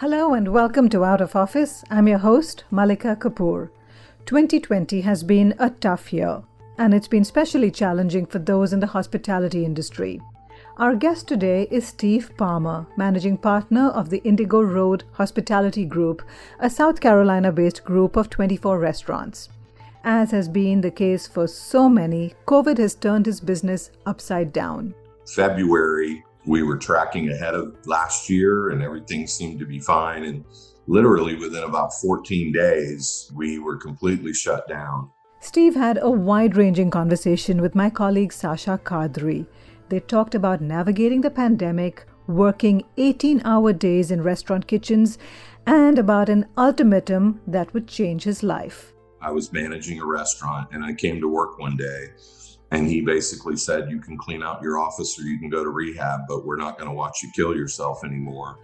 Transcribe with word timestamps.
Hello 0.00 0.32
and 0.32 0.46
welcome 0.46 0.88
to 0.90 1.04
Out 1.04 1.20
of 1.20 1.34
Office. 1.34 1.82
I'm 1.90 2.06
your 2.06 2.18
host, 2.18 2.62
Malika 2.70 3.16
Kapoor. 3.16 3.70
2020 4.26 5.00
has 5.00 5.24
been 5.24 5.56
a 5.58 5.70
tough 5.70 6.12
year, 6.12 6.40
and 6.78 6.94
it's 6.94 7.08
been 7.08 7.22
especially 7.22 7.72
challenging 7.72 8.24
for 8.24 8.38
those 8.38 8.72
in 8.72 8.78
the 8.78 8.86
hospitality 8.86 9.64
industry. 9.64 10.20
Our 10.76 10.94
guest 10.94 11.26
today 11.26 11.66
is 11.72 11.84
Steve 11.84 12.30
Palmer, 12.36 12.86
managing 12.96 13.38
partner 13.38 13.88
of 13.88 14.08
the 14.08 14.22
Indigo 14.22 14.62
Road 14.62 15.02
Hospitality 15.14 15.84
Group, 15.84 16.22
a 16.60 16.70
South 16.70 17.00
Carolina 17.00 17.50
based 17.50 17.82
group 17.82 18.14
of 18.14 18.30
24 18.30 18.78
restaurants. 18.78 19.48
As 20.04 20.30
has 20.30 20.48
been 20.48 20.80
the 20.80 20.92
case 20.92 21.26
for 21.26 21.48
so 21.48 21.88
many, 21.88 22.34
COVID 22.46 22.78
has 22.78 22.94
turned 22.94 23.26
his 23.26 23.40
business 23.40 23.90
upside 24.06 24.52
down. 24.52 24.94
February 25.26 26.24
we 26.48 26.62
were 26.62 26.78
tracking 26.78 27.28
ahead 27.30 27.54
of 27.54 27.76
last 27.86 28.30
year 28.30 28.70
and 28.70 28.82
everything 28.82 29.26
seemed 29.26 29.58
to 29.60 29.66
be 29.66 29.78
fine. 29.78 30.24
And 30.24 30.44
literally 30.86 31.36
within 31.36 31.62
about 31.62 31.92
14 31.92 32.52
days, 32.52 33.30
we 33.34 33.58
were 33.58 33.76
completely 33.76 34.32
shut 34.32 34.66
down. 34.66 35.10
Steve 35.40 35.74
had 35.74 35.98
a 36.00 36.10
wide 36.10 36.56
ranging 36.56 36.90
conversation 36.90 37.60
with 37.60 37.74
my 37.74 37.90
colleague 37.90 38.32
Sasha 38.32 38.80
Kadri. 38.82 39.46
They 39.90 40.00
talked 40.00 40.34
about 40.34 40.62
navigating 40.62 41.20
the 41.20 41.30
pandemic, 41.30 42.06
working 42.26 42.82
18 42.96 43.42
hour 43.44 43.72
days 43.72 44.10
in 44.10 44.22
restaurant 44.22 44.66
kitchens, 44.66 45.18
and 45.66 45.98
about 45.98 46.30
an 46.30 46.46
ultimatum 46.56 47.40
that 47.46 47.72
would 47.74 47.86
change 47.86 48.24
his 48.24 48.42
life. 48.42 48.94
I 49.20 49.32
was 49.32 49.52
managing 49.52 50.00
a 50.00 50.06
restaurant 50.06 50.70
and 50.72 50.82
I 50.82 50.94
came 50.94 51.20
to 51.20 51.28
work 51.28 51.58
one 51.58 51.76
day 51.76 52.06
and 52.70 52.86
he 52.86 53.00
basically 53.00 53.56
said, 53.56 53.90
You 53.90 54.00
can 54.00 54.18
clean 54.18 54.42
out 54.42 54.62
your 54.62 54.78
office 54.78 55.18
or 55.18 55.22
you 55.22 55.38
can 55.38 55.48
go 55.48 55.64
to 55.64 55.70
rehab, 55.70 56.20
but 56.28 56.44
we're 56.44 56.56
not 56.56 56.78
going 56.78 56.88
to 56.88 56.94
watch 56.94 57.22
you 57.22 57.30
kill 57.34 57.56
yourself 57.56 58.04
anymore. 58.04 58.58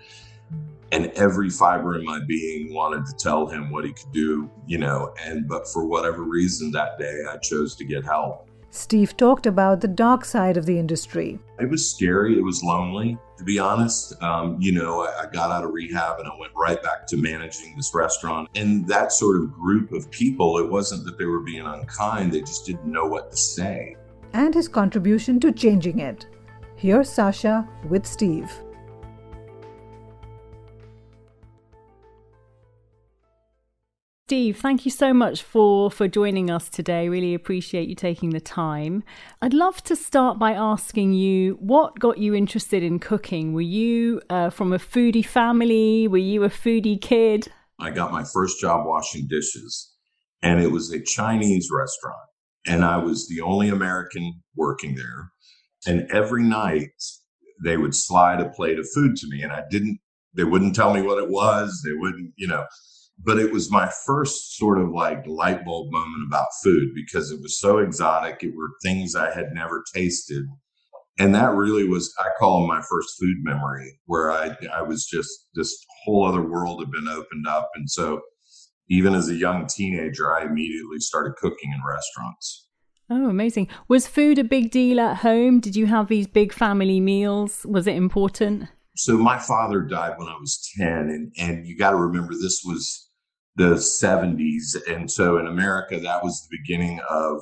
And 0.92 1.06
every 1.12 1.50
fiber 1.50 1.98
in 1.98 2.04
my 2.04 2.20
being 2.20 2.72
wanted 2.72 3.06
to 3.06 3.14
tell 3.16 3.46
him 3.46 3.70
what 3.70 3.84
he 3.84 3.92
could 3.92 4.12
do, 4.12 4.50
you 4.66 4.78
know. 4.78 5.12
And, 5.20 5.48
but 5.48 5.66
for 5.66 5.86
whatever 5.86 6.22
reason 6.22 6.70
that 6.72 6.98
day, 6.98 7.22
I 7.28 7.38
chose 7.38 7.74
to 7.76 7.84
get 7.84 8.04
help. 8.04 8.48
Steve 8.74 9.16
talked 9.16 9.46
about 9.46 9.80
the 9.80 9.86
dark 9.86 10.24
side 10.24 10.56
of 10.56 10.66
the 10.66 10.76
industry. 10.76 11.38
It 11.60 11.70
was 11.70 11.88
scary. 11.88 12.36
It 12.36 12.42
was 12.42 12.60
lonely, 12.64 13.16
to 13.38 13.44
be 13.44 13.56
honest. 13.56 14.20
Um, 14.20 14.56
you 14.60 14.72
know, 14.72 15.02
I, 15.02 15.22
I, 15.22 15.26
got 15.32 15.52
out 15.52 15.62
of 15.62 15.70
rehab 15.70 16.18
and 16.18 16.26
I 16.26 16.32
went 16.40 16.52
right 16.56 16.82
back 16.82 17.06
to 17.06 17.16
managing 17.16 17.76
this 17.76 17.94
restaurant. 17.94 18.48
And 18.56 18.84
that 18.88 19.12
sort 19.12 19.40
of 19.40 19.52
group 19.52 19.92
of 19.92 20.10
people, 20.10 20.58
it 20.58 20.68
wasn't 20.68 21.04
that 21.04 21.18
they 21.18 21.24
were 21.24 21.38
being 21.38 21.64
unkind, 21.64 22.32
they 22.32 22.40
just 22.40 22.66
didn't 22.66 22.84
know 22.84 23.06
what 23.06 23.30
to 23.30 23.36
say. 23.36 23.94
And 24.32 24.52
his 24.52 24.66
contribution 24.66 25.38
to 25.38 25.52
changing 25.52 26.00
it. 26.00 26.26
Here's 26.74 27.08
Sasha 27.08 27.68
with 27.88 28.04
Steve. 28.04 28.52
Steve, 34.26 34.56
thank 34.56 34.86
you 34.86 34.90
so 34.90 35.12
much 35.12 35.42
for 35.42 35.90
for 35.90 36.08
joining 36.08 36.50
us 36.50 36.70
today. 36.70 37.10
Really 37.10 37.34
appreciate 37.34 37.90
you 37.90 37.94
taking 37.94 38.30
the 38.30 38.40
time. 38.40 39.04
I'd 39.42 39.52
love 39.52 39.84
to 39.84 39.94
start 39.94 40.38
by 40.38 40.52
asking 40.52 41.12
you 41.12 41.58
what 41.60 41.98
got 41.98 42.16
you 42.16 42.34
interested 42.34 42.82
in 42.82 43.00
cooking. 43.00 43.52
Were 43.52 43.60
you 43.60 44.22
uh, 44.30 44.48
from 44.48 44.72
a 44.72 44.78
foodie 44.78 45.26
family? 45.26 46.08
Were 46.08 46.16
you 46.16 46.42
a 46.42 46.48
foodie 46.48 46.98
kid? 46.98 47.48
I 47.78 47.90
got 47.90 48.12
my 48.12 48.24
first 48.24 48.58
job 48.58 48.86
washing 48.86 49.26
dishes, 49.28 49.92
and 50.40 50.58
it 50.58 50.72
was 50.72 50.90
a 50.90 51.02
Chinese 51.02 51.68
restaurant, 51.70 52.26
and 52.66 52.82
I 52.82 52.96
was 52.96 53.28
the 53.28 53.42
only 53.42 53.68
American 53.68 54.40
working 54.56 54.94
there. 54.94 55.32
And 55.86 56.10
every 56.10 56.44
night 56.44 56.94
they 57.62 57.76
would 57.76 57.94
slide 57.94 58.40
a 58.40 58.48
plate 58.48 58.78
of 58.78 58.88
food 58.94 59.16
to 59.16 59.26
me, 59.28 59.42
and 59.42 59.52
I 59.52 59.64
didn't. 59.70 59.98
They 60.32 60.44
wouldn't 60.44 60.74
tell 60.74 60.94
me 60.94 61.02
what 61.02 61.22
it 61.22 61.28
was. 61.28 61.82
They 61.84 61.92
wouldn't, 61.92 62.32
you 62.36 62.48
know 62.48 62.64
but 63.18 63.38
it 63.38 63.52
was 63.52 63.70
my 63.70 63.90
first 64.06 64.56
sort 64.56 64.78
of 64.78 64.90
like 64.90 65.26
light 65.26 65.64
bulb 65.64 65.92
moment 65.92 66.26
about 66.26 66.48
food 66.62 66.90
because 66.94 67.30
it 67.30 67.40
was 67.40 67.58
so 67.58 67.78
exotic. 67.78 68.42
It 68.42 68.54
were 68.56 68.70
things 68.82 69.14
I 69.14 69.32
had 69.32 69.52
never 69.52 69.82
tasted. 69.94 70.44
And 71.18 71.34
that 71.34 71.54
really 71.54 71.86
was, 71.86 72.12
I 72.18 72.28
call 72.38 72.60
them 72.60 72.68
my 72.68 72.82
first 72.82 73.14
food 73.20 73.36
memory, 73.42 74.00
where 74.06 74.32
I, 74.32 74.56
I 74.72 74.82
was 74.82 75.06
just, 75.06 75.30
this 75.54 75.72
whole 76.04 76.26
other 76.26 76.42
world 76.42 76.80
had 76.80 76.90
been 76.90 77.08
opened 77.08 77.46
up. 77.46 77.70
And 77.76 77.88
so 77.88 78.20
even 78.88 79.14
as 79.14 79.28
a 79.28 79.34
young 79.34 79.66
teenager, 79.66 80.36
I 80.36 80.44
immediately 80.44 80.98
started 80.98 81.36
cooking 81.36 81.72
in 81.72 81.80
restaurants. 81.86 82.66
Oh, 83.08 83.28
amazing. 83.28 83.68
Was 83.86 84.06
food 84.08 84.38
a 84.38 84.44
big 84.44 84.70
deal 84.70 84.98
at 84.98 85.18
home? 85.18 85.60
Did 85.60 85.76
you 85.76 85.86
have 85.86 86.08
these 86.08 86.26
big 86.26 86.52
family 86.52 87.00
meals? 87.00 87.64
Was 87.68 87.86
it 87.86 87.96
important? 87.96 88.68
So 88.96 89.18
my 89.18 89.38
father 89.38 89.80
died 89.80 90.14
when 90.16 90.28
I 90.28 90.36
was 90.38 90.70
10 90.76 90.88
and 90.88 91.32
and 91.38 91.66
you 91.66 91.76
got 91.76 91.90
to 91.90 91.96
remember 91.96 92.34
this 92.34 92.62
was 92.64 93.10
the 93.56 93.74
70s 93.74 94.76
and 94.92 95.10
so 95.10 95.38
in 95.38 95.46
America 95.46 95.98
that 96.00 96.24
was 96.24 96.40
the 96.40 96.56
beginning 96.56 97.00
of 97.08 97.40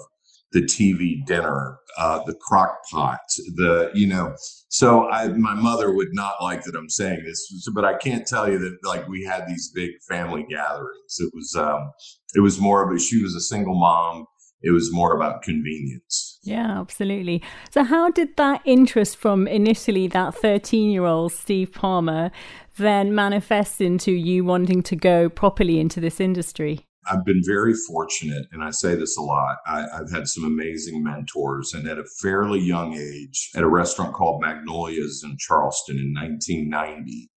the 0.52 0.62
TV 0.62 1.24
dinner, 1.24 1.78
uh, 1.96 2.22
the 2.24 2.34
crock 2.34 2.76
pot, 2.90 3.20
the, 3.54 3.90
you 3.94 4.06
know, 4.06 4.34
so 4.68 5.08
I, 5.08 5.28
my 5.28 5.54
mother 5.54 5.94
would 5.94 6.12
not 6.12 6.34
like 6.42 6.62
that 6.64 6.76
I'm 6.76 6.90
saying 6.90 7.24
this, 7.24 7.68
but 7.74 7.84
I 7.84 7.96
can't 7.96 8.26
tell 8.26 8.50
you 8.50 8.58
that 8.58 8.78
like 8.84 9.08
we 9.08 9.24
had 9.24 9.46
these 9.46 9.72
big 9.74 9.90
family 10.08 10.44
gatherings. 10.48 11.16
It 11.18 11.30
was, 11.34 11.54
um, 11.56 11.90
it 12.34 12.40
was 12.40 12.60
more 12.60 12.86
of 12.86 12.94
a, 12.94 13.00
she 13.00 13.22
was 13.22 13.34
a 13.34 13.40
single 13.40 13.74
mom 13.74 14.26
it 14.62 14.70
was 14.70 14.92
more 14.92 15.14
about 15.14 15.42
convenience. 15.42 16.38
Yeah, 16.42 16.80
absolutely. 16.80 17.42
So, 17.70 17.84
how 17.84 18.10
did 18.10 18.36
that 18.36 18.62
interest 18.64 19.16
from 19.16 19.46
initially 19.46 20.06
that 20.08 20.34
13 20.34 20.90
year 20.90 21.04
old 21.04 21.32
Steve 21.32 21.72
Palmer 21.72 22.30
then 22.76 23.14
manifest 23.14 23.80
into 23.80 24.12
you 24.12 24.44
wanting 24.44 24.82
to 24.84 24.96
go 24.96 25.28
properly 25.28 25.78
into 25.78 26.00
this 26.00 26.20
industry? 26.20 26.86
I've 27.10 27.24
been 27.24 27.42
very 27.44 27.74
fortunate, 27.74 28.46
and 28.52 28.62
I 28.62 28.70
say 28.70 28.94
this 28.94 29.16
a 29.16 29.22
lot. 29.22 29.56
I, 29.66 29.80
have 29.92 30.12
had 30.12 30.28
some 30.28 30.44
amazing 30.44 31.02
mentors, 31.02 31.72
and 31.74 31.88
at 31.88 31.98
a 31.98 32.04
fairly 32.20 32.60
young 32.60 32.94
age, 32.94 33.50
at 33.56 33.64
a 33.64 33.68
restaurant 33.68 34.14
called 34.14 34.40
Magnolia's 34.40 35.22
in 35.24 35.36
Charleston 35.38 35.98
in 35.98 36.14
1990, 36.14 37.28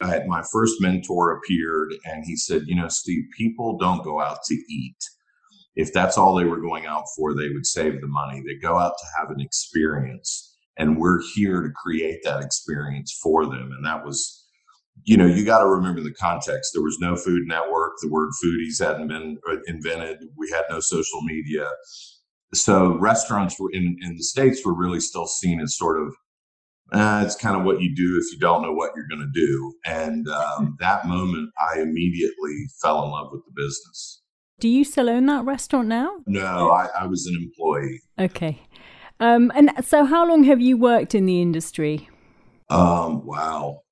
I 0.00 0.08
had 0.08 0.26
my 0.26 0.42
first 0.52 0.80
mentor 0.80 1.30
appeared, 1.30 1.94
and 2.04 2.24
he 2.26 2.34
said, 2.36 2.62
"You 2.66 2.74
know, 2.74 2.88
Steve, 2.88 3.22
people 3.36 3.78
don't 3.78 4.02
go 4.02 4.20
out 4.20 4.38
to 4.46 4.54
eat 4.54 4.96
if 5.76 5.92
that's 5.92 6.16
all 6.16 6.34
they 6.34 6.44
were 6.44 6.60
going 6.60 6.86
out 6.86 7.04
for, 7.16 7.34
they 7.34 7.48
would 7.48 7.66
save 7.66 8.00
the 8.00 8.06
money. 8.06 8.42
They 8.46 8.54
go 8.54 8.78
out 8.78 8.94
to 8.98 9.06
have 9.18 9.30
an 9.30 9.40
experience, 9.40 10.56
and 10.76 10.98
we're 10.98 11.20
here 11.34 11.62
to 11.62 11.70
create 11.70 12.20
that 12.24 12.42
experience 12.42 13.18
for 13.22 13.44
them. 13.46 13.72
And 13.76 13.84
that 13.84 14.04
was, 14.04 14.46
you 15.04 15.16
know, 15.16 15.26
you 15.26 15.44
got 15.44 15.60
to 15.60 15.66
remember 15.66 16.00
the 16.00 16.12
context. 16.14 16.70
There 16.72 16.82
was 16.82 16.98
no 17.00 17.16
Food 17.16 17.42
Network. 17.46 17.94
The 18.00 18.10
word 18.10 18.30
foodies 18.42 18.84
hadn't 18.84 19.08
been 19.08 19.38
uh, 19.50 19.56
invented. 19.66 20.18
We 20.36 20.50
had 20.50 20.64
no 20.70 20.80
social 20.80 21.22
media. 21.22 21.68
So 22.52 22.96
restaurants 22.98 23.58
were 23.58 23.70
in, 23.72 23.96
in 24.00 24.16
the 24.16 24.22
States 24.22 24.64
were 24.64 24.74
really 24.74 25.00
still 25.00 25.26
seen 25.26 25.60
as 25.60 25.76
sort 25.76 26.00
of, 26.00 26.14
uh, 26.92 27.22
it's 27.24 27.34
kind 27.34 27.56
of 27.56 27.64
what 27.64 27.80
you 27.80 27.94
do 27.96 28.16
if 28.16 28.32
you 28.32 28.38
don't 28.38 28.62
know 28.62 28.72
what 28.72 28.92
you're 28.94 29.08
going 29.08 29.28
to 29.28 29.40
do. 29.40 29.74
And 29.84 30.28
um, 30.28 30.76
that 30.78 31.08
moment, 31.08 31.50
I 31.58 31.80
immediately 31.80 32.68
fell 32.80 33.04
in 33.04 33.10
love 33.10 33.30
with 33.32 33.42
the 33.44 33.52
business. 33.56 34.22
Do 34.60 34.68
you 34.68 34.84
still 34.84 35.10
own 35.10 35.26
that 35.26 35.44
restaurant 35.44 35.88
now? 35.88 36.10
No, 36.26 36.70
I, 36.70 36.88
I 37.00 37.06
was 37.06 37.26
an 37.26 37.36
employee. 37.42 38.00
Okay. 38.18 38.62
Um, 39.20 39.52
and 39.54 39.72
so, 39.84 40.04
how 40.04 40.26
long 40.26 40.44
have 40.44 40.60
you 40.60 40.76
worked 40.76 41.14
in 41.14 41.26
the 41.26 41.40
industry? 41.40 42.08
Um, 42.70 43.24
wow. 43.26 43.82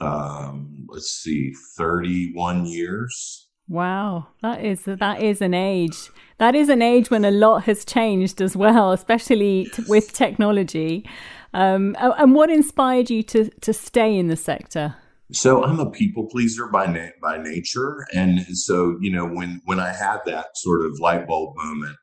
Um, 0.00 0.86
let's 0.88 1.10
see, 1.10 1.52
31 1.76 2.66
years. 2.66 3.48
Wow, 3.68 4.28
that 4.40 4.64
is 4.64 4.84
that 4.84 5.20
is 5.20 5.42
an 5.42 5.52
age. 5.52 6.10
That 6.38 6.54
is 6.54 6.70
an 6.70 6.80
age 6.80 7.10
when 7.10 7.24
a 7.24 7.30
lot 7.30 7.64
has 7.64 7.84
changed 7.84 8.40
as 8.40 8.56
well, 8.56 8.92
especially 8.92 9.68
t- 9.74 9.84
with 9.88 10.12
technology. 10.14 11.06
Um, 11.52 11.94
and 11.98 12.34
what 12.34 12.48
inspired 12.50 13.10
you 13.10 13.22
to 13.24 13.50
to 13.60 13.72
stay 13.74 14.16
in 14.16 14.28
the 14.28 14.36
sector? 14.36 14.96
So 15.32 15.62
I'm 15.62 15.78
a 15.78 15.90
people 15.90 16.26
pleaser 16.30 16.68
by 16.68 16.86
na- 16.86 17.10
by 17.20 17.36
nature, 17.36 18.06
and 18.14 18.40
so 18.56 18.96
you 19.00 19.10
know 19.12 19.26
when 19.26 19.60
when 19.66 19.78
I 19.78 19.92
had 19.92 20.20
that 20.26 20.56
sort 20.56 20.86
of 20.86 20.98
light 21.00 21.26
bulb 21.26 21.54
moment, 21.56 21.96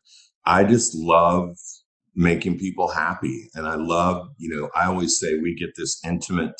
I 0.45 0.63
just 0.63 0.94
love 0.95 1.57
making 2.16 2.60
people 2.60 2.88
happy. 2.89 3.50
And 3.56 3.68
I 3.68 3.75
love, 3.75 4.30
you 4.38 4.50
know, 4.50 4.69
I 4.75 4.86
always 4.86 5.19
say 5.19 5.36
we 5.36 5.56
get 5.56 5.72
this 5.75 6.00
intimate 6.06 6.56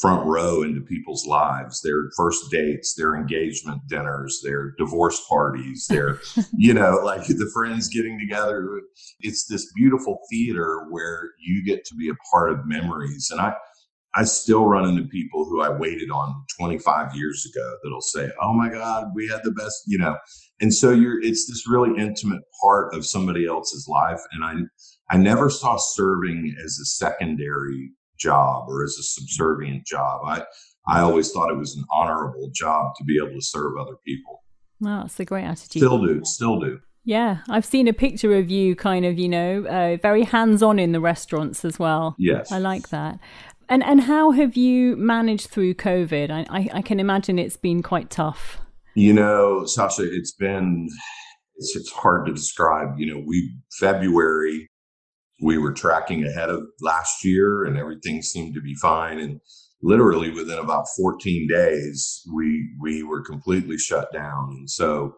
front 0.00 0.26
row 0.26 0.62
into 0.62 0.80
people's 0.80 1.26
lives. 1.26 1.80
Their 1.80 2.10
first 2.16 2.50
dates 2.50 2.94
their 2.94 3.14
engagement 3.14 3.82
dinners 3.88 4.40
their 4.42 4.72
divorce 4.78 5.20
parties 5.28 5.86
their 5.90 6.18
you 6.56 6.74
know 6.74 7.00
like 7.04 7.26
the 7.26 7.50
friends 7.54 7.88
getting 7.88 8.18
together. 8.18 8.80
It's 9.20 9.46
this 9.46 9.72
beautiful 9.74 10.18
theater 10.28 10.86
where 10.90 11.30
you 11.40 11.64
get 11.64 11.84
to 11.86 11.94
be 11.94 12.08
a 12.08 12.14
part 12.32 12.52
of 12.52 12.66
memories. 12.66 13.28
And 13.30 13.40
i 13.40 13.54
i 14.16 14.24
still 14.24 14.66
run 14.66 14.88
into 14.88 15.04
people 15.04 15.44
who 15.44 15.60
i 15.60 15.68
waited 15.68 16.10
on 16.10 16.34
25 16.58 17.14
years 17.14 17.46
ago 17.52 17.76
that'll 17.82 18.00
say 18.00 18.30
oh 18.42 18.52
my 18.52 18.68
god 18.68 19.08
we 19.14 19.28
had 19.28 19.40
the 19.44 19.52
best 19.52 19.82
you 19.86 19.98
know 19.98 20.16
and 20.60 20.72
so 20.72 20.90
you're 20.90 21.20
it's 21.22 21.46
this 21.46 21.68
really 21.68 21.98
intimate 22.00 22.42
part 22.62 22.94
of 22.94 23.06
somebody 23.06 23.46
else's 23.46 23.86
life 23.88 24.20
and 24.32 24.44
i 24.44 24.54
i 25.14 25.16
never 25.16 25.50
saw 25.50 25.76
serving 25.76 26.54
as 26.64 26.78
a 26.78 26.84
secondary 26.84 27.92
job 28.18 28.68
or 28.68 28.84
as 28.84 28.96
a 28.98 29.02
subservient 29.02 29.86
job. 29.86 30.22
I 30.24 30.44
I 30.86 31.00
always 31.00 31.30
thought 31.30 31.50
it 31.50 31.56
was 31.56 31.76
an 31.76 31.84
honorable 31.92 32.50
job 32.52 32.94
to 32.96 33.04
be 33.04 33.16
able 33.16 33.34
to 33.34 33.40
serve 33.40 33.76
other 33.78 33.96
people. 34.06 34.44
Wow, 34.80 35.02
that's 35.02 35.18
a 35.18 35.24
great 35.24 35.44
attitude. 35.44 35.80
Still 35.80 36.04
do, 36.04 36.20
still 36.24 36.60
do. 36.60 36.80
Yeah, 37.06 37.38
I've 37.48 37.64
seen 37.66 37.86
a 37.86 37.92
picture 37.92 38.34
of 38.36 38.50
you, 38.50 38.74
kind 38.74 39.04
of, 39.04 39.18
you 39.18 39.28
know, 39.28 39.64
uh, 39.66 39.98
very 40.00 40.24
hands-on 40.24 40.78
in 40.78 40.92
the 40.92 41.00
restaurants 41.00 41.64
as 41.64 41.78
well. 41.78 42.16
Yes, 42.18 42.50
I 42.50 42.58
like 42.58 42.88
that. 42.90 43.18
And 43.68 43.82
and 43.82 44.02
how 44.02 44.32
have 44.32 44.56
you 44.56 44.96
managed 44.96 45.48
through 45.48 45.74
COVID? 45.74 46.30
I, 46.30 46.46
I, 46.50 46.68
I 46.74 46.82
can 46.82 47.00
imagine 47.00 47.38
it's 47.38 47.56
been 47.56 47.82
quite 47.82 48.10
tough. 48.10 48.58
You 48.94 49.12
know, 49.12 49.64
Sasha, 49.64 50.02
it's 50.04 50.32
been 50.32 50.88
it's, 51.56 51.76
it's 51.76 51.90
hard 51.92 52.26
to 52.26 52.32
describe. 52.32 52.98
You 52.98 53.14
know, 53.14 53.22
we 53.26 53.54
February 53.78 54.68
we 55.42 55.58
were 55.58 55.72
tracking 55.72 56.24
ahead 56.24 56.48
of 56.48 56.62
last 56.80 57.24
year 57.24 57.64
and 57.64 57.76
everything 57.76 58.22
seemed 58.22 58.54
to 58.54 58.60
be 58.60 58.74
fine 58.76 59.18
and 59.18 59.40
literally 59.82 60.30
within 60.30 60.58
about 60.58 60.86
14 60.96 61.48
days 61.48 62.22
we 62.32 62.70
we 62.80 63.02
were 63.02 63.22
completely 63.22 63.76
shut 63.76 64.12
down 64.12 64.48
and 64.50 64.70
so 64.70 65.14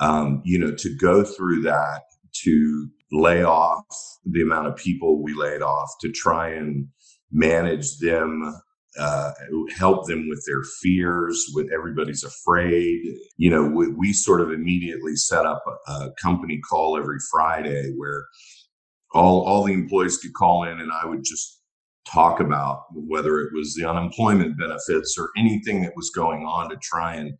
um, 0.00 0.42
you 0.44 0.58
know 0.58 0.74
to 0.74 0.94
go 0.96 1.22
through 1.22 1.62
that 1.62 2.02
to 2.42 2.88
lay 3.12 3.42
off 3.42 3.84
the 4.24 4.42
amount 4.42 4.66
of 4.66 4.76
people 4.76 5.22
we 5.22 5.34
laid 5.34 5.62
off 5.62 5.90
to 6.00 6.10
try 6.10 6.48
and 6.48 6.88
manage 7.30 7.98
them 7.98 8.60
uh, 8.98 9.30
help 9.76 10.06
them 10.08 10.28
with 10.28 10.42
their 10.46 10.64
fears 10.82 11.46
with 11.54 11.70
everybody's 11.72 12.24
afraid. 12.24 13.00
You 13.36 13.50
know 13.50 13.64
we, 13.64 13.88
we 13.92 14.12
sort 14.12 14.40
of 14.40 14.50
immediately 14.50 15.14
set 15.16 15.46
up 15.46 15.62
a, 15.66 15.92
a 15.92 16.12
company 16.20 16.60
call 16.68 16.98
every 16.98 17.18
friday 17.30 17.92
where 17.96 18.26
all 19.12 19.42
all 19.42 19.64
the 19.64 19.72
employees 19.72 20.18
could 20.18 20.34
call 20.34 20.64
in 20.64 20.80
and 20.80 20.90
I 20.92 21.06
would 21.06 21.24
just 21.24 21.60
talk 22.06 22.40
about 22.40 22.84
whether 22.92 23.40
it 23.40 23.52
was 23.54 23.74
the 23.74 23.88
unemployment 23.88 24.58
benefits 24.58 25.16
or 25.18 25.28
anything 25.36 25.82
that 25.82 25.96
was 25.96 26.10
going 26.10 26.44
on 26.44 26.70
to 26.70 26.76
try 26.82 27.14
and 27.14 27.34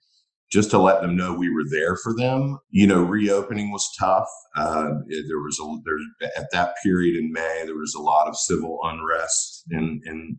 just 0.50 0.70
to 0.70 0.78
let 0.78 1.00
them 1.00 1.16
know 1.16 1.32
we 1.32 1.48
were 1.48 1.64
there 1.70 1.96
for 1.96 2.14
them. 2.14 2.58
You 2.70 2.86
know, 2.86 3.02
reopening 3.02 3.70
was 3.70 3.88
tough. 3.98 4.28
Uh, 4.56 4.94
there 5.08 5.38
was 5.38 5.58
a 5.62 5.76
there 5.84 6.30
at 6.36 6.50
that 6.52 6.74
period 6.82 7.16
in 7.16 7.32
May 7.32 7.62
there 7.64 7.76
was 7.76 7.94
a 7.94 8.02
lot 8.02 8.28
of 8.28 8.36
civil 8.36 8.78
unrest 8.82 9.64
and 9.70 10.02
and 10.04 10.36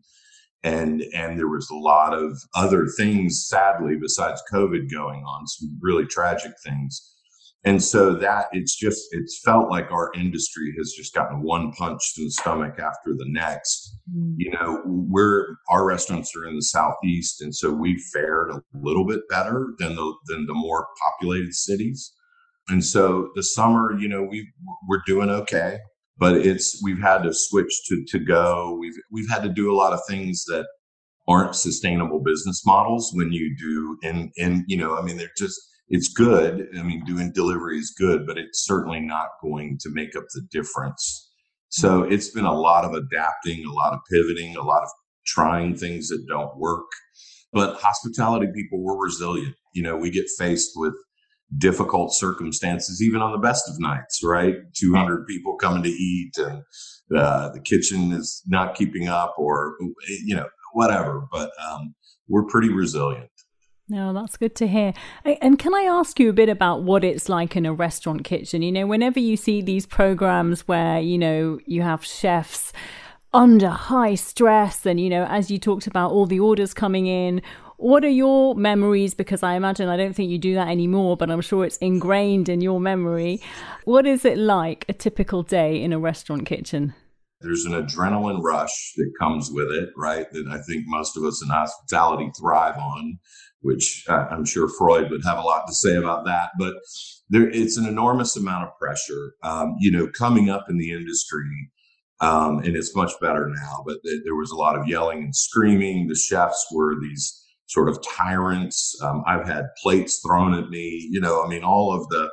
and 0.64 1.02
and 1.14 1.40
there 1.40 1.48
was 1.48 1.70
a 1.70 1.76
lot 1.76 2.14
of 2.14 2.38
other 2.56 2.88
things 2.98 3.46
sadly 3.48 3.96
besides 4.00 4.44
covid 4.52 4.92
going 4.92 5.24
on 5.24 5.48
some 5.48 5.78
really 5.82 6.06
tragic 6.06 6.52
things 6.64 7.11
and 7.64 7.84
so 7.84 8.16
that 8.16 8.48
it's 8.54 8.76
just 8.76 9.08
it's 9.12 9.40
felt 9.44 9.70
like 9.70 9.92
our 9.92 10.12
industry 10.16 10.74
has 10.78 10.94
just 10.98 11.14
gotten 11.14 11.44
one 11.44 11.72
punch 11.74 12.16
to 12.16 12.24
the 12.24 12.32
stomach 12.32 12.80
after 12.80 13.14
the 13.16 13.28
next. 13.28 13.98
Mm. 14.16 14.36
you 14.38 14.52
know 14.52 14.82
we're 14.86 15.56
our 15.70 15.86
restaurants 15.86 16.36
are 16.36 16.48
in 16.48 16.56
the 16.56 16.62
southeast 16.62 17.42
and 17.42 17.56
so 17.56 17.72
we 17.72 17.98
fared 18.14 18.52
a 18.52 18.62
little 18.74 19.06
bit 19.06 19.22
better 19.30 19.74
than 19.78 19.96
the 19.96 20.14
than 20.28 20.46
the 20.46 20.54
more 20.54 20.88
populated 21.04 21.54
cities. 21.54 22.14
And 22.70 22.84
so 22.84 23.32
the 23.36 23.44
summer 23.44 23.98
you 23.98 24.08
know 24.08 24.24
we 24.24 24.48
we're 24.88 25.04
doing 25.06 25.30
okay 25.30 25.80
but 26.18 26.36
it's 26.36 26.80
we've 26.84 27.02
had 27.02 27.24
to 27.24 27.34
switch 27.34 27.74
to 27.88 28.04
to 28.10 28.20
go. 28.20 28.78
We've 28.80 28.98
we've 29.12 29.30
had 29.30 29.44
to 29.44 29.50
do 29.50 29.72
a 29.72 29.76
lot 29.76 29.94
of 29.94 30.00
things 30.08 30.46
that 30.46 30.68
aren't 31.28 31.56
sustainable 31.56 32.20
business 32.20 32.64
models 32.66 33.12
when 33.14 33.32
you 33.32 33.56
do 33.58 33.98
and 34.04 34.32
and 34.38 34.64
you 34.68 34.76
know 34.76 34.98
i 34.98 35.02
mean 35.02 35.18
they're 35.18 35.30
just 35.38 35.60
it's 35.92 36.08
good. 36.08 36.70
I 36.78 36.84
mean, 36.84 37.04
doing 37.04 37.34
delivery 37.34 37.78
is 37.78 37.94
good, 37.98 38.26
but 38.26 38.38
it's 38.38 38.66
certainly 38.66 39.02
not 39.02 39.28
going 39.44 39.78
to 39.82 39.90
make 39.92 40.16
up 40.16 40.24
the 40.34 40.42
difference. 40.50 41.30
So 41.68 42.04
it's 42.04 42.30
been 42.30 42.46
a 42.46 42.58
lot 42.58 42.86
of 42.86 42.94
adapting, 42.94 43.66
a 43.66 43.74
lot 43.74 43.94
of 43.94 44.00
pivoting, 44.10 44.56
a 44.56 44.64
lot 44.64 44.84
of 44.84 44.90
trying 45.28 45.76
things 45.76 46.08
that 46.08 46.26
don't 46.30 46.58
work. 46.58 46.88
But 47.52 47.76
hospitality 47.76 48.48
people 48.56 48.82
were 48.82 48.98
resilient. 48.98 49.56
You 49.74 49.84
know, 49.84 49.98
we 49.98 50.10
get 50.10 50.26
faced 50.40 50.72
with 50.76 50.94
difficult 51.58 52.14
circumstances, 52.14 53.02
even 53.04 53.22
on 53.22 53.34
the 53.34 53.38
best 53.38 53.70
of 53.70 53.78
nights, 53.80 54.22
right? 54.24 54.56
200 54.74 55.28
people 55.28 55.58
coming 55.58 55.84
to 55.84 55.90
eat 55.90 56.32
and 56.38 56.64
uh, 57.14 57.50
the 57.50 57.60
kitchen 57.60 58.14
is 58.14 58.42
not 58.48 58.76
keeping 58.76 59.10
up 59.10 59.36
or, 59.38 59.76
you 60.24 60.36
know, 60.36 60.48
whatever. 60.72 61.28
But 61.30 61.52
um, 61.70 61.94
we're 62.30 62.46
pretty 62.46 62.70
resilient. 62.70 63.31
No, 63.90 64.14
that's 64.14 64.38
good 64.38 64.56
to 64.56 64.68
hear. 64.68 64.94
And 65.26 65.60
can 65.60 65.76
I 65.76 65.82
ask 65.82 66.20
you 66.20 66.30
a 66.30 66.34
bit 66.34 66.48
about 66.48 66.84
what 66.84 67.04
it's 67.04 67.28
like 67.28 67.56
in 67.58 67.66
a 67.66 67.74
restaurant 67.74 68.24
kitchen? 68.24 68.62
You 68.62 68.72
know, 68.72 68.88
whenever 68.88 69.20
you 69.20 69.36
see 69.36 69.62
these 69.62 69.86
programs 69.86 70.68
where, 70.68 71.00
you 71.02 71.18
know, 71.18 71.60
you 71.66 71.82
have 71.82 72.06
chefs 72.06 72.72
under 73.34 73.70
high 73.70 74.16
stress 74.16 74.86
and, 74.86 75.00
you 75.00 75.10
know, 75.10 75.26
as 75.26 75.52
you 75.52 75.58
talked 75.58 75.88
about, 75.88 76.12
all 76.12 76.26
the 76.26 76.40
orders 76.40 76.74
coming 76.74 77.08
in, 77.08 77.42
what 77.78 78.06
are 78.06 78.10
your 78.10 78.56
memories? 78.56 79.14
Because 79.14 79.44
I 79.44 79.56
imagine 79.56 79.90
I 79.90 79.98
don't 79.98 80.14
think 80.14 80.30
you 80.30 80.38
do 80.38 80.54
that 80.54 80.68
anymore, 80.68 81.18
but 81.18 81.32
I'm 81.32 81.42
sure 81.42 81.66
it's 81.66 81.78
ingrained 81.78 82.48
in 82.48 82.62
your 82.62 82.80
memory. 82.80 83.42
What 83.86 84.06
is 84.06 84.24
it 84.24 84.38
like 84.38 84.86
a 84.88 84.94
typical 84.94 85.44
day 85.44 85.82
in 85.82 85.92
a 85.92 86.00
restaurant 86.00 86.46
kitchen? 86.46 86.94
There's 87.42 87.66
an 87.66 87.72
adrenaline 87.72 88.44
rush 88.44 88.94
that 88.98 89.12
comes 89.20 89.50
with 89.52 89.72
it, 89.72 89.90
right? 89.98 90.32
That 90.32 90.48
I 90.52 90.62
think 90.62 90.84
most 90.86 91.18
of 91.18 91.24
us 91.24 91.42
in 91.44 91.50
hospitality 91.50 92.30
thrive 92.40 92.78
on 92.78 93.18
which 93.62 94.06
I'm 94.10 94.46
sure 94.46 94.68
Freud 94.68 95.10
would 95.12 95.24
have 95.24 95.38
a 95.38 95.42
lot 95.44 95.66
to 95.68 95.74
say 95.74 95.96
about 95.96 96.26
that. 96.26 96.50
But 96.58 96.76
there, 97.30 97.50
it's 97.50 97.78
an 97.78 97.86
enormous 97.86 98.36
amount 98.36 98.66
of 98.66 98.78
pressure, 98.80 99.34
um, 99.44 99.76
you 99.80 99.92
know, 99.92 100.08
coming 100.08 100.50
up 100.50 100.66
in 100.70 100.78
the 100.78 100.92
industry. 100.92 101.72
Um, 102.20 102.60
and 102.60 102.76
it's 102.76 102.96
much 102.96 103.14
better 103.20 103.50
now, 103.50 103.84
but 103.86 103.98
th- 104.04 104.22
there 104.24 104.36
was 104.36 104.52
a 104.52 104.56
lot 104.56 104.78
of 104.78 104.88
yelling 104.88 105.24
and 105.24 105.36
screaming. 105.36 106.08
The 106.08 106.16
chefs 106.16 106.68
were 106.72 106.96
these 107.02 107.36
sort 107.66 107.90
of 107.90 107.98
tyrants. 108.04 108.96
Um, 109.02 109.24
I've 109.26 109.48
had 109.48 109.66
plates 109.82 110.22
thrown 110.24 110.54
at 110.54 110.70
me, 110.70 111.08
you 111.10 111.20
know, 111.20 111.44
I 111.44 111.48
mean, 111.48 111.64
all 111.64 111.92
of 111.92 112.08
the, 112.10 112.30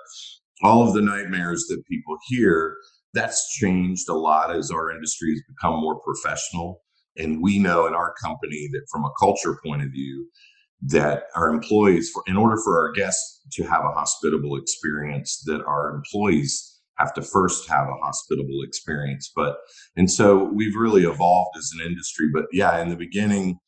all 0.63 0.87
of 0.87 0.93
the 0.93 1.01
nightmares 1.01 1.65
that 1.69 1.87
people 1.89 2.19
hear, 2.27 2.77
that's 3.15 3.57
changed 3.57 4.09
a 4.11 4.15
lot 4.15 4.55
as 4.55 4.71
our 4.71 4.91
industry 4.91 5.33
has 5.33 5.43
become 5.49 5.81
more 5.81 5.99
professional. 6.01 6.83
And 7.17 7.43
we 7.43 7.59
know 7.59 7.87
in 7.87 7.95
our 7.95 8.13
company 8.23 8.69
that 8.73 8.87
from 8.93 9.05
a 9.05 9.11
culture 9.19 9.59
point 9.65 9.83
of 9.83 9.91
view, 9.91 10.29
that 10.83 11.25
our 11.35 11.49
employees, 11.49 12.11
for, 12.11 12.23
in 12.27 12.37
order 12.37 12.57
for 12.63 12.79
our 12.79 12.93
guests 12.93 13.41
to 13.53 13.65
have 13.65 13.85
a 13.85 13.93
hospitable 13.93 14.57
experience, 14.57 15.43
that 15.47 15.63
our 15.65 15.95
employees 15.95 16.81
have 16.99 17.15
to 17.15 17.23
first 17.23 17.69
have 17.69 17.89
a 17.89 18.05
hospitable 18.05 18.63
experience. 18.63 19.31
But, 19.35 19.57
and 19.97 20.11
so 20.11 20.45
we've 20.45 20.77
really 20.77 21.05
evolved 21.05 21.57
as 21.57 21.71
an 21.79 21.87
industry. 21.87 22.27
But 22.33 22.47
yeah, 22.53 22.81
in 22.81 22.89
the 22.89 22.97
beginning, 22.97 23.59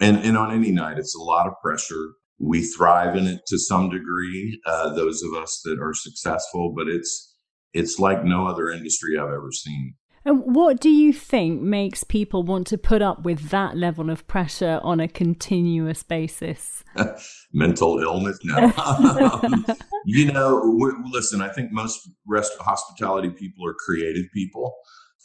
and, 0.00 0.18
and 0.18 0.36
on 0.36 0.52
any 0.52 0.72
night, 0.72 0.98
it's 0.98 1.14
a 1.14 1.22
lot 1.22 1.46
of 1.46 1.54
pressure. 1.62 2.12
We 2.38 2.62
thrive 2.62 3.14
in 3.16 3.26
it 3.26 3.42
to 3.46 3.58
some 3.58 3.90
degree, 3.90 4.60
uh, 4.66 4.94
those 4.94 5.22
of 5.22 5.34
us 5.34 5.60
that 5.64 5.78
are 5.80 5.94
successful, 5.94 6.72
but 6.76 6.88
it's, 6.88 7.36
it's 7.72 7.98
like 7.98 8.24
no 8.24 8.46
other 8.46 8.70
industry 8.70 9.16
I've 9.16 9.28
ever 9.28 9.52
seen. 9.52 9.94
And 10.24 10.54
what 10.54 10.80
do 10.80 10.88
you 10.88 11.12
think 11.12 11.60
makes 11.60 12.04
people 12.04 12.44
want 12.44 12.66
to 12.68 12.78
put 12.78 13.02
up 13.02 13.24
with 13.24 13.50
that 13.50 13.76
level 13.76 14.08
of 14.08 14.26
pressure 14.28 14.80
on 14.82 15.00
a 15.00 15.08
continuous 15.08 16.02
basis? 16.02 16.84
Mental 17.52 17.98
illness? 17.98 18.38
No. 18.44 18.72
um, 18.76 19.66
you 20.04 20.32
know, 20.32 20.60
listen, 21.10 21.40
I 21.40 21.48
think 21.48 21.72
most 21.72 22.08
rest 22.26 22.52
hospitality 22.60 23.30
people 23.30 23.66
are 23.66 23.74
creative 23.74 24.26
people. 24.32 24.74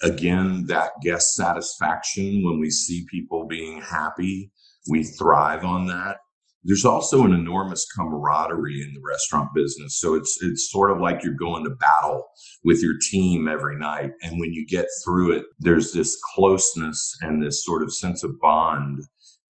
Again, 0.02 0.66
that 0.68 0.92
guest 1.02 1.36
satisfaction 1.36 2.44
when 2.44 2.60
we 2.60 2.70
see 2.70 3.06
people 3.10 3.48
being 3.48 3.82
happy, 3.82 4.52
we 4.90 5.04
thrive 5.04 5.64
on 5.64 5.88
that 5.88 6.18
there's 6.68 6.86
also 6.86 7.24
an 7.24 7.34
enormous 7.34 7.86
camaraderie 7.96 8.82
in 8.82 8.94
the 8.94 9.02
restaurant 9.02 9.50
business. 9.56 10.00
So 10.00 10.16
it's 10.16 10.38
it's 10.42 10.70
sort 10.70 10.92
of 10.92 11.00
like 11.00 11.24
you're 11.24 11.34
going 11.34 11.64
to 11.64 11.72
battle 11.72 12.26
with 12.64 12.84
your 12.84 12.96
team 13.10 13.48
every 13.48 13.78
night. 13.78 14.12
And 14.22 14.40
when 14.40 14.54
you 14.54 14.66
get 14.68 14.86
through 15.04 15.32
it, 15.32 15.46
there's 15.60 15.94
this 15.94 16.20
closeness 16.36 17.18
and 17.22 17.42
this 17.42 17.64
sort 17.64 17.84
of 17.84 17.94
sense 17.94 18.22
of 18.22 18.40
bond 18.42 19.04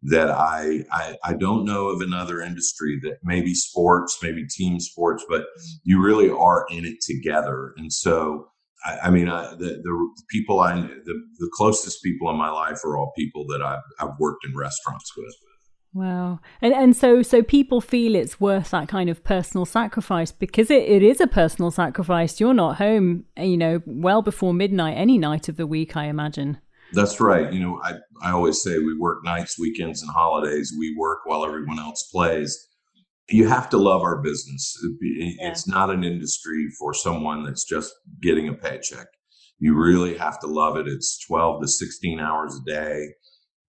that 0.03 0.29
I, 0.29 0.85
I 0.91 1.17
I 1.23 1.33
don't 1.33 1.65
know 1.65 1.87
of 1.87 2.01
another 2.01 2.39
industry 2.39 2.99
that 3.01 3.17
maybe 3.23 3.55
sports, 3.55 4.19
maybe 4.21 4.45
team 4.45 4.79
sports, 4.79 5.25
but 5.27 5.45
you 5.83 5.99
really 6.01 6.29
are 6.29 6.67
in 6.69 6.85
it 6.85 7.01
together. 7.01 7.73
And 7.77 7.91
so 7.91 8.47
I, 8.85 8.99
I 9.05 9.09
mean, 9.09 9.27
I, 9.27 9.55
the, 9.55 9.81
the 9.83 10.09
people 10.29 10.59
I, 10.59 10.75
the, 10.75 11.19
the 11.39 11.49
closest 11.53 12.03
people 12.03 12.29
in 12.29 12.37
my 12.37 12.51
life 12.51 12.85
are 12.85 12.95
all 12.95 13.11
people 13.17 13.47
that 13.47 13.63
I've, 13.63 13.81
I've 13.99 14.19
worked 14.19 14.45
in 14.45 14.55
restaurants 14.55 15.11
with. 15.17 15.33
Wow. 15.97 16.41
And 16.61 16.75
and 16.75 16.95
so 16.95 17.23
so 17.23 17.41
people 17.41 17.81
feel 17.81 18.13
it's 18.13 18.39
worth 18.39 18.69
that 18.69 18.87
kind 18.87 19.09
of 19.09 19.23
personal 19.23 19.65
sacrifice 19.65 20.31
because 20.31 20.69
it, 20.69 20.83
it 20.83 21.01
is 21.01 21.19
a 21.19 21.25
personal 21.25 21.71
sacrifice. 21.71 22.39
You're 22.39 22.53
not 22.53 22.75
home, 22.75 23.25
you 23.35 23.57
know, 23.57 23.81
well 23.87 24.21
before 24.21 24.53
midnight 24.53 24.95
any 24.95 25.17
night 25.17 25.49
of 25.49 25.57
the 25.57 25.65
week, 25.65 25.97
I 25.97 26.05
imagine. 26.05 26.59
That's 26.93 27.19
right. 27.19 27.51
You 27.51 27.59
know, 27.59 27.81
I, 27.83 27.93
I 28.21 28.31
always 28.31 28.61
say 28.61 28.77
we 28.77 28.95
work 28.95 29.23
nights, 29.25 29.57
weekends, 29.57 30.03
and 30.03 30.11
holidays. 30.11 30.71
We 30.77 30.95
work 30.95 31.21
while 31.25 31.43
everyone 31.43 31.79
else 31.79 32.03
plays. 32.11 32.67
You 33.29 33.47
have 33.47 33.67
to 33.71 33.77
love 33.77 34.03
our 34.03 34.21
business. 34.21 34.77
It's 35.01 35.67
yeah. 35.67 35.73
not 35.73 35.89
an 35.89 36.03
industry 36.03 36.67
for 36.77 36.93
someone 36.93 37.43
that's 37.43 37.65
just 37.65 37.91
getting 38.21 38.49
a 38.49 38.53
paycheck. 38.53 39.07
You 39.57 39.73
really 39.75 40.15
have 40.15 40.39
to 40.41 40.47
love 40.47 40.77
it. 40.77 40.87
It's 40.87 41.25
12 41.25 41.63
to 41.63 41.67
16 41.67 42.19
hours 42.19 42.55
a 42.55 42.69
day 42.69 43.07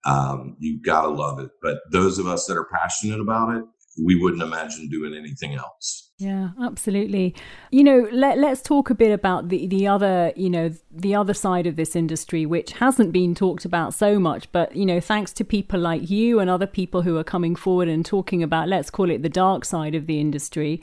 um, 0.05 0.57
you've 0.59 0.83
got 0.83 1.03
to 1.03 1.09
love 1.09 1.39
it. 1.39 1.51
But 1.63 1.79
those 1.91 2.19
of 2.19 2.27
us 2.27 2.47
that 2.47 2.57
are 2.57 2.69
passionate 2.73 3.21
about 3.21 3.57
it, 3.57 3.65
we 4.05 4.15
wouldn't 4.15 4.43
imagine 4.43 4.89
doing 4.89 5.13
anything 5.13 5.55
else. 5.55 6.13
Yeah, 6.19 6.51
absolutely. 6.63 7.35
You 7.71 7.83
know, 7.83 8.09
let, 8.13 8.39
let's 8.39 8.63
talk 8.63 8.91
a 8.91 8.95
bit 8.95 9.13
about 9.13 9.49
the, 9.49 9.67
the 9.67 9.89
other, 9.89 10.33
you 10.37 10.51
know, 10.51 10.71
the 10.91 11.15
other 11.15 11.35
side 11.35 11.67
of 11.67 11.77
this 11.77 11.97
industry, 11.97 12.47
which 12.47 12.73
hasn't 12.73 13.13
been 13.13 13.35
talked 13.35 13.65
about 13.65 13.95
so 13.95 14.19
much. 14.21 14.51
But, 14.53 14.77
you 14.77 14.87
know, 14.87 15.01
thanks 15.01 15.33
to 15.35 15.45
people 15.45 15.81
like 15.81 16.11
you 16.11 16.39
and 16.39 16.49
other 16.49 16.67
people 16.67 17.03
who 17.03 17.17
are 17.17 17.25
coming 17.25 17.57
forward 17.57 17.89
and 17.89 18.05
talking 18.05 18.43
about, 18.43 18.69
let's 18.69 18.91
call 18.91 19.11
it 19.11 19.23
the 19.23 19.29
dark 19.29 19.65
side 19.65 19.97
of 19.97 20.07
the 20.07 20.21
industry. 20.21 20.81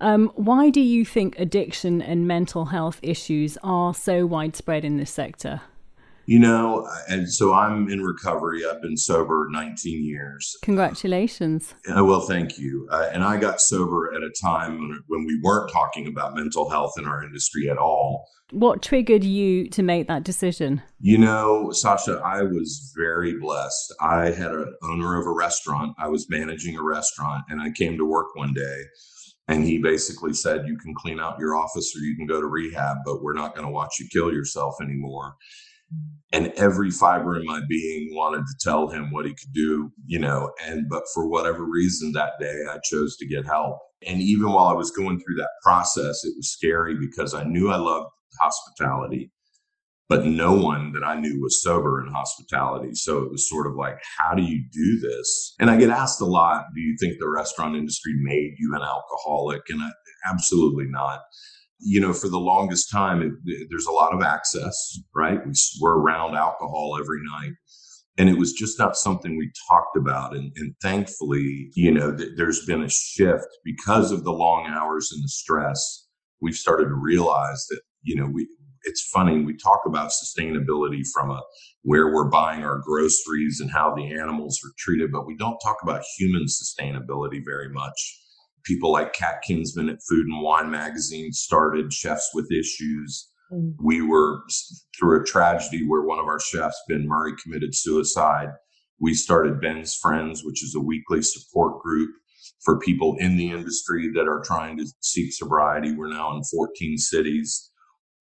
Um, 0.00 0.32
why 0.34 0.70
do 0.70 0.80
you 0.80 1.04
think 1.04 1.38
addiction 1.38 2.02
and 2.02 2.26
mental 2.26 2.66
health 2.66 2.98
issues 3.02 3.58
are 3.62 3.94
so 3.94 4.26
widespread 4.26 4.84
in 4.84 4.96
this 4.96 5.12
sector? 5.12 5.62
You 6.26 6.38
know, 6.38 6.88
and 7.08 7.30
so 7.30 7.52
I'm 7.52 7.88
in 7.88 8.02
recovery. 8.02 8.62
I've 8.64 8.80
been 8.80 8.96
sober 8.96 9.48
19 9.50 10.04
years. 10.04 10.56
Congratulations. 10.62 11.74
Uh, 11.88 12.04
well, 12.04 12.20
thank 12.20 12.58
you. 12.58 12.88
Uh, 12.90 13.08
and 13.12 13.24
I 13.24 13.38
got 13.38 13.60
sober 13.60 14.14
at 14.14 14.22
a 14.22 14.30
time 14.40 14.78
when, 14.78 15.02
when 15.08 15.26
we 15.26 15.40
weren't 15.42 15.72
talking 15.72 16.06
about 16.06 16.34
mental 16.34 16.70
health 16.70 16.92
in 16.98 17.06
our 17.06 17.24
industry 17.24 17.68
at 17.68 17.78
all. 17.78 18.28
What 18.50 18.82
triggered 18.82 19.24
you 19.24 19.68
to 19.70 19.82
make 19.82 20.08
that 20.08 20.24
decision? 20.24 20.82
You 21.00 21.18
know, 21.18 21.72
Sasha, 21.72 22.20
I 22.22 22.42
was 22.42 22.92
very 22.96 23.38
blessed. 23.38 23.94
I 24.00 24.26
had 24.26 24.52
an 24.52 24.74
owner 24.82 25.18
of 25.18 25.26
a 25.26 25.32
restaurant. 25.32 25.96
I 25.98 26.08
was 26.08 26.28
managing 26.28 26.76
a 26.76 26.82
restaurant, 26.82 27.44
and 27.48 27.60
I 27.60 27.70
came 27.70 27.96
to 27.96 28.04
work 28.04 28.36
one 28.36 28.52
day 28.52 28.84
and 29.48 29.64
he 29.64 29.78
basically 29.78 30.32
said 30.32 30.66
you 30.66 30.78
can 30.78 30.94
clean 30.94 31.18
out 31.18 31.38
your 31.38 31.56
office 31.56 31.94
or 31.96 32.00
you 32.00 32.16
can 32.16 32.26
go 32.26 32.40
to 32.40 32.46
rehab 32.46 32.98
but 33.04 33.22
we're 33.22 33.32
not 33.32 33.54
going 33.54 33.66
to 33.66 33.72
watch 33.72 33.96
you 33.98 34.06
kill 34.12 34.32
yourself 34.32 34.76
anymore 34.80 35.34
and 36.32 36.52
every 36.56 36.90
fiber 36.90 37.38
in 37.38 37.44
my 37.44 37.60
being 37.68 38.08
wanted 38.14 38.44
to 38.46 38.54
tell 38.60 38.88
him 38.88 39.10
what 39.10 39.26
he 39.26 39.32
could 39.32 39.52
do 39.52 39.92
you 40.06 40.18
know 40.18 40.50
and 40.66 40.88
but 40.88 41.02
for 41.14 41.28
whatever 41.28 41.64
reason 41.64 42.12
that 42.12 42.32
day 42.40 42.62
i 42.70 42.78
chose 42.84 43.16
to 43.16 43.26
get 43.26 43.46
help. 43.46 43.78
And 44.06 44.20
even 44.20 44.50
while 44.52 44.66
i 44.66 44.72
was 44.72 44.90
going 44.90 45.20
through 45.20 45.36
that 45.36 45.50
process 45.62 46.24
it 46.24 46.34
was 46.36 46.50
scary 46.50 46.96
because 46.98 47.34
i 47.34 47.44
knew 47.44 47.70
i 47.70 47.76
loved 47.76 48.08
hospitality 48.40 49.30
but 50.08 50.26
no 50.26 50.52
one 50.52 50.92
that 50.92 51.04
i 51.04 51.18
knew 51.18 51.40
was 51.40 51.62
sober 51.62 52.04
in 52.04 52.12
hospitality. 52.12 52.90
So 52.94 53.22
it 53.22 53.30
was 53.30 53.48
sort 53.48 53.66
of 53.66 53.74
like 53.76 53.98
how 54.18 54.34
do 54.34 54.42
you 54.42 54.64
do 54.72 55.00
this? 55.00 55.54
And 55.60 55.70
i 55.70 55.76
get 55.76 55.90
asked 55.90 56.20
a 56.20 56.26
lot 56.26 56.64
do 56.74 56.80
you 56.80 56.96
think 56.98 57.18
the 57.18 57.28
restaurant 57.28 57.76
industry 57.76 58.12
made 58.22 58.54
you 58.58 58.74
an 58.74 58.82
alcoholic? 58.82 59.62
And 59.68 59.80
I, 59.82 59.90
absolutely 60.30 60.86
not 60.86 61.20
you 61.82 62.00
know, 62.00 62.12
for 62.12 62.28
the 62.28 62.38
longest 62.38 62.90
time, 62.90 63.22
it, 63.22 63.66
there's 63.70 63.86
a 63.86 63.92
lot 63.92 64.14
of 64.14 64.22
access, 64.22 64.98
right? 65.14 65.44
We, 65.44 65.52
we're 65.80 65.98
around 65.98 66.36
alcohol 66.36 66.96
every 66.98 67.20
night. 67.32 67.52
And 68.18 68.28
it 68.28 68.38
was 68.38 68.52
just 68.52 68.78
not 68.78 68.96
something 68.96 69.36
we 69.36 69.50
talked 69.68 69.96
about. 69.96 70.36
And, 70.36 70.52
and 70.56 70.74
thankfully, 70.82 71.70
you 71.74 71.90
know, 71.90 72.14
th- 72.14 72.32
there's 72.36 72.64
been 72.66 72.82
a 72.82 72.90
shift 72.90 73.46
because 73.64 74.12
of 74.12 74.24
the 74.24 74.32
long 74.32 74.66
hours 74.66 75.10
and 75.12 75.24
the 75.24 75.28
stress. 75.28 76.06
We've 76.40 76.54
started 76.54 76.84
to 76.84 76.94
realize 76.94 77.66
that, 77.70 77.80
you 78.02 78.16
know, 78.16 78.26
we, 78.26 78.46
it's 78.84 79.08
funny, 79.12 79.42
we 79.42 79.56
talk 79.56 79.80
about 79.86 80.10
sustainability 80.10 81.02
from 81.12 81.30
a 81.30 81.40
where 81.82 82.12
we're 82.12 82.28
buying 82.28 82.64
our 82.64 82.78
groceries 82.78 83.60
and 83.60 83.70
how 83.70 83.94
the 83.94 84.12
animals 84.12 84.60
are 84.64 84.72
treated, 84.78 85.10
but 85.10 85.26
we 85.26 85.36
don't 85.36 85.58
talk 85.60 85.76
about 85.82 86.02
human 86.18 86.44
sustainability 86.44 87.40
very 87.44 87.68
much 87.70 88.21
people 88.64 88.92
like 88.92 89.12
Kat 89.12 89.42
Kinsman 89.42 89.88
at 89.88 90.02
Food 90.08 90.26
and 90.26 90.42
Wine 90.42 90.70
magazine 90.70 91.32
started 91.32 91.92
Chefs 91.92 92.30
with 92.34 92.50
Issues. 92.52 93.30
Mm. 93.52 93.74
We 93.82 94.02
were 94.02 94.42
through 94.98 95.20
a 95.20 95.24
tragedy 95.24 95.86
where 95.86 96.02
one 96.02 96.18
of 96.18 96.26
our 96.26 96.40
chefs, 96.40 96.80
Ben 96.88 97.06
Murray, 97.06 97.32
committed 97.42 97.74
suicide. 97.74 98.48
We 99.00 99.14
started 99.14 99.60
Ben's 99.60 99.94
Friends, 99.94 100.42
which 100.44 100.62
is 100.62 100.74
a 100.74 100.80
weekly 100.80 101.22
support 101.22 101.82
group 101.82 102.10
for 102.64 102.78
people 102.78 103.16
in 103.18 103.36
the 103.36 103.50
industry 103.50 104.10
that 104.14 104.28
are 104.28 104.42
trying 104.44 104.76
to 104.78 104.86
seek 105.00 105.32
sobriety. 105.32 105.94
We're 105.94 106.12
now 106.12 106.36
in 106.36 106.44
14 106.44 106.96
cities 106.98 107.72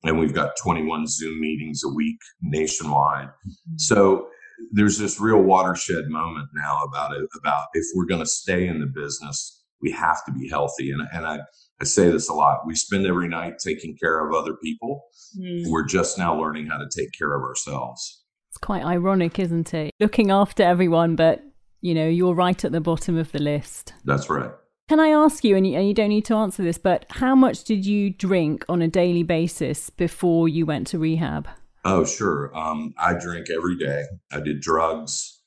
and 0.03 0.19
we've 0.19 0.33
got 0.33 0.57
21 0.61 1.07
Zoom 1.07 1.39
meetings 1.39 1.83
a 1.83 1.89
week 1.89 2.17
nationwide. 2.41 3.27
Mm-hmm. 3.27 3.77
So 3.77 4.27
there's 4.71 4.97
this 4.97 5.19
real 5.19 5.41
watershed 5.41 6.07
moment 6.07 6.49
now 6.55 6.83
about 6.83 7.15
it, 7.15 7.27
about 7.37 7.67
if 7.73 7.85
we're 7.95 8.05
going 8.05 8.21
to 8.21 8.29
stay 8.29 8.67
in 8.67 8.79
the 8.79 8.87
business, 8.87 9.60
we 9.81 9.91
have 9.91 10.23
to 10.25 10.31
be 10.31 10.47
healthy. 10.47 10.91
And, 10.91 11.01
and 11.13 11.25
I, 11.25 11.39
I 11.79 11.85
say 11.85 12.09
this 12.09 12.29
a 12.29 12.33
lot. 12.33 12.65
We 12.65 12.75
spend 12.75 13.05
every 13.05 13.27
night 13.27 13.55
taking 13.63 13.97
care 13.97 14.25
of 14.25 14.33
other 14.33 14.55
people. 14.63 15.03
Mm. 15.37 15.69
We're 15.69 15.85
just 15.85 16.17
now 16.17 16.39
learning 16.39 16.67
how 16.67 16.77
to 16.77 16.87
take 16.95 17.11
care 17.17 17.33
of 17.35 17.43
ourselves. 17.43 18.23
It's 18.49 18.57
quite 18.57 18.83
ironic, 18.83 19.39
isn't 19.39 19.73
it? 19.73 19.91
Looking 19.99 20.29
after 20.29 20.63
everyone, 20.63 21.15
but 21.15 21.43
you 21.81 21.95
know, 21.95 22.07
you're 22.07 22.35
right 22.35 22.63
at 22.63 22.71
the 22.71 22.81
bottom 22.81 23.17
of 23.17 23.31
the 23.31 23.39
list. 23.39 23.93
That's 24.05 24.29
right. 24.29 24.51
Can 24.87 24.99
I 24.99 25.07
ask 25.07 25.43
you, 25.43 25.55
and 25.55 25.65
you, 25.65 25.77
and 25.77 25.87
you 25.87 25.93
don't 25.93 26.09
need 26.09 26.25
to 26.25 26.35
answer 26.35 26.63
this, 26.63 26.77
but 26.77 27.05
how 27.09 27.33
much 27.33 27.63
did 27.63 27.85
you 27.85 28.09
drink 28.09 28.65
on 28.67 28.81
a 28.81 28.87
daily 28.87 29.23
basis 29.23 29.89
before 29.89 30.49
you 30.49 30.65
went 30.65 30.85
to 30.87 30.99
rehab? 30.99 31.47
Oh, 31.85 32.05
sure. 32.05 32.55
Um, 32.55 32.93
I 32.97 33.13
drink 33.13 33.47
every 33.49 33.77
day. 33.77 34.03
I 34.31 34.41
did 34.41 34.59
drugs 34.59 35.40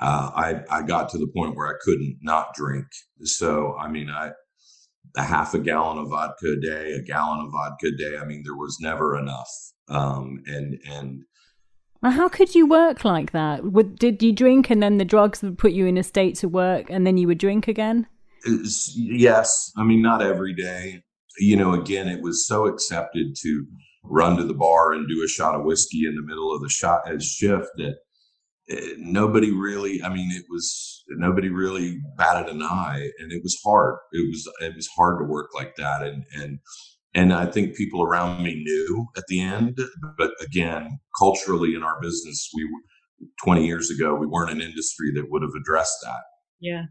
uh, 0.00 0.30
I 0.34 0.60
I 0.70 0.82
got 0.82 1.08
to 1.10 1.18
the 1.18 1.30
point 1.34 1.56
where 1.56 1.68
I 1.68 1.78
couldn't 1.82 2.18
not 2.22 2.54
drink. 2.54 2.86
So 3.22 3.76
I 3.78 3.88
mean, 3.88 4.10
I 4.10 4.32
a 5.16 5.22
half 5.22 5.54
a 5.54 5.58
gallon 5.58 5.98
of 5.98 6.08
vodka 6.08 6.54
a 6.58 6.60
day, 6.60 6.92
a 6.92 7.02
gallon 7.02 7.46
of 7.46 7.52
vodka 7.52 7.88
a 7.88 7.96
day. 7.96 8.16
I 8.16 8.24
mean, 8.24 8.42
there 8.44 8.56
was 8.56 8.78
never 8.80 9.16
enough. 9.16 9.50
Um, 9.88 10.42
and 10.46 10.80
and 10.90 11.24
how 12.02 12.28
could 12.28 12.54
you 12.54 12.66
work 12.66 13.04
like 13.04 13.32
that? 13.32 13.64
Would, 13.64 13.98
did 13.98 14.22
you 14.22 14.32
drink 14.32 14.68
and 14.68 14.82
then 14.82 14.98
the 14.98 15.04
drugs 15.04 15.42
would 15.42 15.56
put 15.56 15.72
you 15.72 15.86
in 15.86 15.96
a 15.96 16.02
state 16.02 16.34
to 16.36 16.48
work, 16.48 16.90
and 16.90 17.06
then 17.06 17.16
you 17.16 17.26
would 17.28 17.38
drink 17.38 17.68
again? 17.68 18.06
Yes, 18.94 19.72
I 19.76 19.84
mean 19.84 20.02
not 20.02 20.22
every 20.22 20.54
day. 20.54 21.02
You 21.38 21.56
know, 21.56 21.72
again, 21.72 22.08
it 22.08 22.22
was 22.22 22.46
so 22.46 22.66
accepted 22.66 23.34
to 23.42 23.66
run 24.04 24.36
to 24.36 24.44
the 24.44 24.54
bar 24.54 24.92
and 24.92 25.08
do 25.08 25.24
a 25.24 25.28
shot 25.28 25.54
of 25.54 25.64
whiskey 25.64 26.06
in 26.06 26.14
the 26.14 26.22
middle 26.22 26.54
of 26.54 26.60
the 26.60 26.68
shot 26.68 27.00
as 27.10 27.24
shift 27.24 27.68
that 27.78 27.96
Eh, 28.70 28.94
nobody 28.96 29.52
really 29.52 30.02
i 30.02 30.08
mean 30.08 30.30
it 30.30 30.44
was 30.48 31.04
nobody 31.10 31.50
really 31.50 31.98
batted 32.16 32.48
an 32.48 32.62
eye 32.62 33.10
and 33.18 33.30
it 33.30 33.42
was 33.42 33.58
hard. 33.62 33.96
It 34.12 34.26
was 34.30 34.48
it 34.60 34.74
was 34.74 34.88
hard 34.96 35.18
to 35.18 35.24
work 35.26 35.50
like 35.54 35.76
that 35.76 36.02
and 36.02 36.24
and 36.34 36.58
and 37.14 37.32
i 37.34 37.44
think 37.44 37.76
people 37.76 38.02
around 38.02 38.42
me 38.42 38.54
knew 38.54 39.06
at 39.18 39.24
the 39.28 39.40
end 39.40 39.78
but 40.16 40.30
again 40.40 40.98
culturally 41.18 41.74
in 41.74 41.82
our 41.82 42.00
business 42.00 42.50
we 42.54 42.66
20 43.42 43.66
years 43.66 43.90
ago 43.90 44.14
we 44.14 44.26
weren't 44.26 44.50
an 44.50 44.60
industry 44.60 45.12
that 45.14 45.30
would 45.30 45.42
have 45.42 45.54
addressed 45.60 45.98
that. 46.02 46.22
Yeah. 46.60 46.84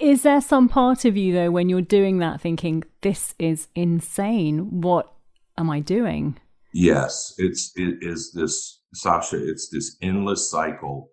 Is 0.00 0.22
there 0.22 0.40
some 0.40 0.68
part 0.68 1.04
of 1.04 1.16
you 1.16 1.32
though 1.32 1.50
when 1.50 1.68
you're 1.68 1.82
doing 1.82 2.18
that 2.18 2.40
thinking 2.40 2.82
this 3.02 3.34
is 3.38 3.68
insane. 3.74 4.80
What 4.80 5.12
am 5.56 5.70
i 5.70 5.80
doing? 5.80 6.38
Yes. 6.72 7.32
It's 7.38 7.72
it 7.76 7.98
is 8.00 8.32
this 8.32 8.82
Sasha, 8.96 9.36
it's 9.36 9.68
this 9.68 9.96
endless 10.02 10.50
cycle 10.50 11.10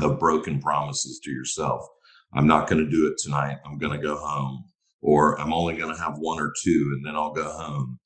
of 0.00 0.18
broken 0.18 0.60
promises 0.60 1.20
to 1.24 1.30
yourself. 1.30 1.86
I'm 2.34 2.46
not 2.46 2.68
going 2.68 2.84
to 2.84 2.90
do 2.90 3.06
it 3.06 3.18
tonight. 3.18 3.58
I'm 3.64 3.78
going 3.78 3.98
to 3.98 4.04
go 4.04 4.16
home, 4.16 4.64
or 5.00 5.40
I'm 5.40 5.52
only 5.52 5.76
going 5.76 5.94
to 5.94 6.00
have 6.00 6.18
one 6.18 6.40
or 6.40 6.52
two, 6.62 6.92
and 6.94 7.06
then 7.06 7.16
I'll 7.16 7.32
go 7.32 7.50
home. 7.50 7.98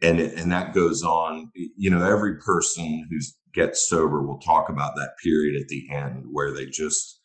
And 0.00 0.18
and 0.18 0.50
that 0.50 0.74
goes 0.74 1.02
on. 1.04 1.52
You 1.54 1.90
know, 1.90 2.04
every 2.04 2.38
person 2.38 3.06
who 3.08 3.18
gets 3.54 3.88
sober 3.88 4.26
will 4.26 4.40
talk 4.40 4.68
about 4.68 4.96
that 4.96 5.12
period 5.22 5.60
at 5.60 5.68
the 5.68 5.86
end 5.92 6.24
where 6.30 6.52
they 6.52 6.66
just 6.66 7.20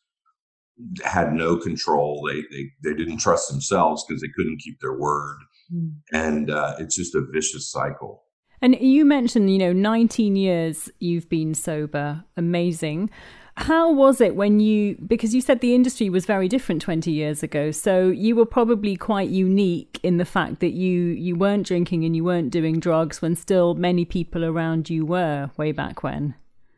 had 1.04 1.34
no 1.34 1.58
control. 1.58 2.28
They 2.28 2.42
they 2.52 2.70
they 2.84 2.96
didn't 2.96 3.18
trust 3.18 3.50
themselves 3.50 4.06
because 4.08 4.22
they 4.22 4.30
couldn't 4.36 4.62
keep 4.62 4.80
their 4.80 4.98
word, 4.98 5.38
mm. 5.74 5.94
and 6.14 6.52
uh, 6.52 6.76
it's 6.80 6.96
just 6.96 7.16
a 7.16 7.26
vicious 7.34 7.72
cycle. 7.72 8.24
And 8.62 8.76
you 8.80 9.06
mentioned, 9.06 9.52
you 9.52 9.60
know, 9.60 9.74
19 9.74 10.36
years 10.36 10.90
you've 11.00 11.30
been 11.30 11.54
sober. 11.54 12.24
Amazing. 12.36 13.10
How 13.58 13.92
was 13.92 14.22
it 14.22 14.36
when 14.36 14.60
you, 14.60 14.98
because 15.08 15.34
you 15.34 15.42
said 15.42 15.62
the 15.62 15.74
industry 15.74 16.10
was 16.10 16.28
very 16.28 16.48
different 16.48 16.82
20 16.82 17.12
years 17.12 17.42
ago, 17.42 17.72
so 17.72 18.10
you 18.10 18.36
were 18.36 18.46
probably 18.46 18.96
quite 18.96 19.30
unique 19.30 20.00
in 20.04 20.18
the 20.18 20.26
fact 20.26 20.60
that 20.60 20.74
you, 20.74 21.02
you 21.10 21.36
weren't 21.36 21.66
drinking 21.66 22.06
and 22.06 22.16
you 22.16 22.24
weren't 22.24 22.52
doing 22.52 22.80
drugs 22.80 23.20
when 23.20 23.36
still 23.36 23.74
many 23.74 24.06
people 24.06 24.46
around 24.46 24.92
you 24.92 25.06
were 25.06 25.50
way 25.58 25.72
back 25.72 26.04
when? 26.04 26.36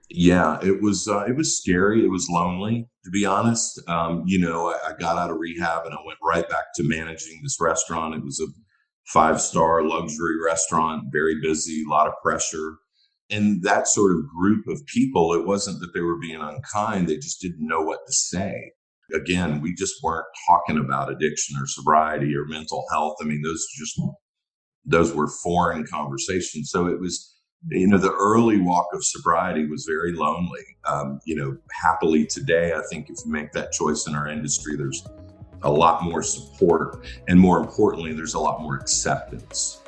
Yeah, 0.09 0.57
it 0.63 0.81
was 0.81 1.07
uh, 1.07 1.25
it 1.25 1.35
was 1.35 1.55
scary. 1.55 2.03
It 2.03 2.09
was 2.09 2.27
lonely, 2.31 2.89
to 3.03 3.11
be 3.11 3.25
honest. 3.25 3.79
Um, 3.87 4.23
you 4.25 4.39
know, 4.39 4.69
I, 4.69 4.89
I, 4.89 4.93
got 4.99 5.17
out 5.17 5.29
of 5.29 5.37
rehab 5.37 5.85
and 5.85 5.93
I 5.93 5.97
went 6.03 6.17
right 6.23 6.49
back 6.49 6.73
to 6.75 6.83
managing 6.83 7.41
this 7.43 7.57
restaurant. 7.61 8.15
It 8.15 8.23
was 8.23 8.39
a 8.39 8.47
five 9.13 9.41
star 9.41 9.83
luxury 9.83 10.35
restaurant, 10.43 11.03
very 11.11 11.39
busy, 11.41 11.83
a 11.85 11.89
lot 11.89 12.07
of 12.07 12.13
pressure. 12.23 12.77
And 13.31 13.61
that 13.63 13.87
sort 13.87 14.11
of 14.15 14.27
group 14.27 14.67
of 14.67 14.85
people, 14.87 15.33
it 15.33 15.45
wasn't 15.45 15.79
that 15.81 15.93
they 15.93 16.01
were 16.01 16.19
being 16.19 16.41
unkind; 16.41 17.07
they 17.07 17.17
just 17.17 17.41
didn't 17.41 17.67
know 17.67 17.81
what 17.81 17.99
to 18.07 18.13
say. 18.13 18.71
Again, 19.13 19.61
we 19.61 19.73
just 19.73 19.95
weren't 20.03 20.25
talking 20.47 20.77
about 20.77 21.11
addiction 21.11 21.57
or 21.59 21.67
sobriety 21.67 22.35
or 22.35 22.45
mental 22.45 22.85
health. 22.91 23.17
I 23.21 23.25
mean, 23.25 23.41
those 23.43 23.65
just 23.77 23.99
those 24.85 25.13
were 25.13 25.29
foreign 25.43 25.85
conversations. 25.85 26.71
So 26.71 26.87
it 26.87 26.99
was 26.99 27.35
you 27.67 27.87
know 27.87 27.97
the 27.97 28.13
early 28.13 28.59
walk 28.59 28.87
of 28.93 29.03
sobriety 29.03 29.65
was 29.65 29.85
very 29.85 30.13
lonely 30.13 30.63
um, 30.85 31.19
you 31.25 31.35
know 31.35 31.57
happily 31.81 32.25
today 32.25 32.73
i 32.73 32.81
think 32.89 33.09
if 33.09 33.17
you 33.25 33.31
make 33.31 33.51
that 33.51 33.71
choice 33.71 34.07
in 34.07 34.15
our 34.15 34.27
industry 34.27 34.77
there's 34.77 35.05
a 35.63 35.71
lot 35.71 36.03
more 36.03 36.23
support 36.23 37.05
and 37.27 37.39
more 37.39 37.59
importantly 37.59 38.13
there's 38.13 38.33
a 38.33 38.39
lot 38.39 38.61
more 38.61 38.75
acceptance 38.75 39.79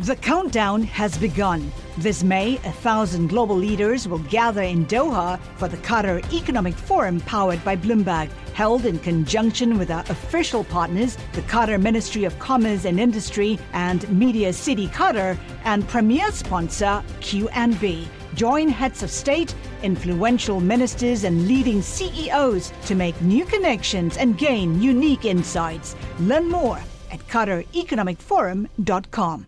The 0.00 0.16
countdown 0.16 0.82
has 0.82 1.16
begun. 1.16 1.72
This 1.96 2.22
May, 2.22 2.56
a 2.56 2.72
thousand 2.72 3.28
global 3.28 3.56
leaders 3.56 4.06
will 4.06 4.18
gather 4.18 4.60
in 4.60 4.84
Doha 4.84 5.40
for 5.56 5.68
the 5.68 5.78
Qatar 5.78 6.22
Economic 6.34 6.74
Forum 6.74 7.18
powered 7.20 7.64
by 7.64 7.76
Bloomberg, 7.76 8.28
held 8.52 8.84
in 8.84 8.98
conjunction 8.98 9.78
with 9.78 9.90
our 9.90 10.04
official 10.10 10.64
partners, 10.64 11.16
the 11.32 11.40
Qatar 11.42 11.80
Ministry 11.80 12.24
of 12.24 12.38
Commerce 12.38 12.84
and 12.84 13.00
Industry 13.00 13.58
and 13.72 14.06
Media 14.10 14.52
City 14.52 14.86
Qatar, 14.88 15.38
and 15.64 15.88
premier 15.88 16.30
sponsor 16.30 17.02
QNB. 17.20 18.06
Join 18.34 18.68
heads 18.68 19.02
of 19.02 19.10
state, 19.10 19.54
influential 19.82 20.60
ministers, 20.60 21.24
and 21.24 21.48
leading 21.48 21.82
CEOs 21.82 22.72
to 22.86 22.94
make 22.94 23.20
new 23.22 23.44
connections 23.44 24.16
and 24.16 24.38
gain 24.38 24.80
unique 24.80 25.24
insights. 25.24 25.96
Learn 26.20 26.48
more 26.48 26.78
at 27.10 27.18
QatarEconomicForum.com. 27.28 29.46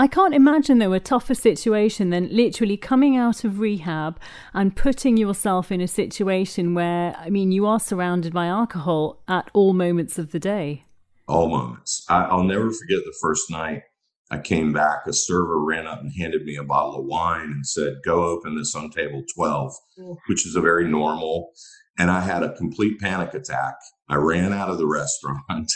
I 0.00 0.06
can't 0.06 0.32
imagine 0.32 0.78
though 0.78 0.92
a 0.92 1.00
tougher 1.00 1.34
situation 1.34 2.10
than 2.10 2.28
literally 2.30 2.76
coming 2.76 3.16
out 3.16 3.42
of 3.42 3.58
rehab 3.58 4.20
and 4.54 4.76
putting 4.76 5.16
yourself 5.16 5.72
in 5.72 5.80
a 5.80 5.88
situation 5.88 6.74
where, 6.74 7.16
I 7.18 7.30
mean, 7.30 7.50
you 7.50 7.66
are 7.66 7.80
surrounded 7.80 8.32
by 8.32 8.46
alcohol 8.46 9.20
at 9.26 9.50
all 9.54 9.72
moments 9.72 10.16
of 10.16 10.30
the 10.30 10.38
day. 10.38 10.84
All 11.28 11.48
moments. 11.48 12.04
I, 12.08 12.34
will 12.34 12.44
never 12.44 12.70
forget 12.70 13.04
the 13.04 13.14
first 13.20 13.50
night 13.50 13.82
I 14.30 14.38
came 14.38 14.72
back. 14.72 15.06
A 15.06 15.12
server 15.12 15.62
ran 15.62 15.86
up 15.86 16.00
and 16.00 16.12
handed 16.12 16.44
me 16.44 16.56
a 16.56 16.64
bottle 16.64 17.00
of 17.00 17.06
wine 17.06 17.50
and 17.52 17.66
said, 17.66 17.98
Go 18.04 18.24
open 18.24 18.56
this 18.56 18.74
on 18.74 18.90
table 18.90 19.22
12, 19.34 19.72
mm. 20.00 20.16
which 20.26 20.46
is 20.46 20.56
a 20.56 20.60
very 20.60 20.88
normal. 20.88 21.50
And 21.98 22.10
I 22.10 22.20
had 22.20 22.42
a 22.42 22.56
complete 22.56 22.98
panic 23.00 23.34
attack. 23.34 23.74
I 24.08 24.16
ran 24.16 24.52
out 24.52 24.70
of 24.70 24.78
the 24.78 24.86
restaurant. 24.88 25.70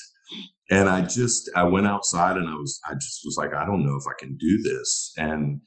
and 0.71 0.89
I 0.89 1.03
just 1.03 1.51
I 1.55 1.65
went 1.65 1.87
outside 1.87 2.37
and 2.37 2.49
I 2.49 2.55
was 2.55 2.81
I 2.89 2.95
just 2.95 3.21
was 3.25 3.37
like 3.37 3.55
I 3.55 3.67
don't 3.67 3.85
know 3.85 3.97
if 3.97 4.07
I 4.07 4.19
can 4.19 4.37
do 4.37 4.63
this 4.63 5.13
and 5.19 5.61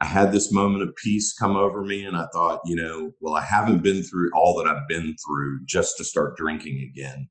I 0.00 0.04
had 0.04 0.30
this 0.30 0.52
moment 0.52 0.82
of 0.82 0.94
peace 1.02 1.32
come 1.32 1.56
over 1.56 1.82
me 1.82 2.04
and 2.04 2.16
I 2.16 2.26
thought 2.32 2.60
you 2.64 2.76
know 2.76 3.12
well 3.20 3.34
I 3.34 3.42
haven't 3.42 3.82
been 3.82 4.02
through 4.02 4.30
all 4.34 4.56
that 4.58 4.68
I've 4.68 4.86
been 4.88 5.16
through 5.26 5.64
just 5.64 5.96
to 5.96 6.04
start 6.04 6.36
drinking 6.36 6.88
again 6.88 7.28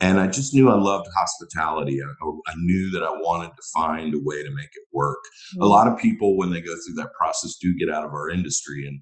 and 0.00 0.20
I 0.20 0.26
just 0.26 0.54
knew 0.54 0.68
I 0.68 0.74
loved 0.74 1.06
hospitality 1.16 2.00
I, 2.02 2.50
I 2.50 2.54
knew 2.56 2.90
that 2.92 3.02
I 3.02 3.10
wanted 3.10 3.50
to 3.50 3.62
find 3.74 4.14
a 4.14 4.20
way 4.22 4.42
to 4.42 4.50
make 4.50 4.70
it 4.72 4.86
work 4.92 5.18
mm-hmm. 5.24 5.62
a 5.62 5.66
lot 5.66 5.88
of 5.88 5.98
people 5.98 6.36
when 6.36 6.50
they 6.50 6.60
go 6.60 6.74
through 6.74 6.96
that 6.96 7.12
process 7.18 7.56
do 7.56 7.74
get 7.76 7.90
out 7.90 8.04
of 8.04 8.12
our 8.12 8.30
industry 8.30 8.86
and 8.86 9.00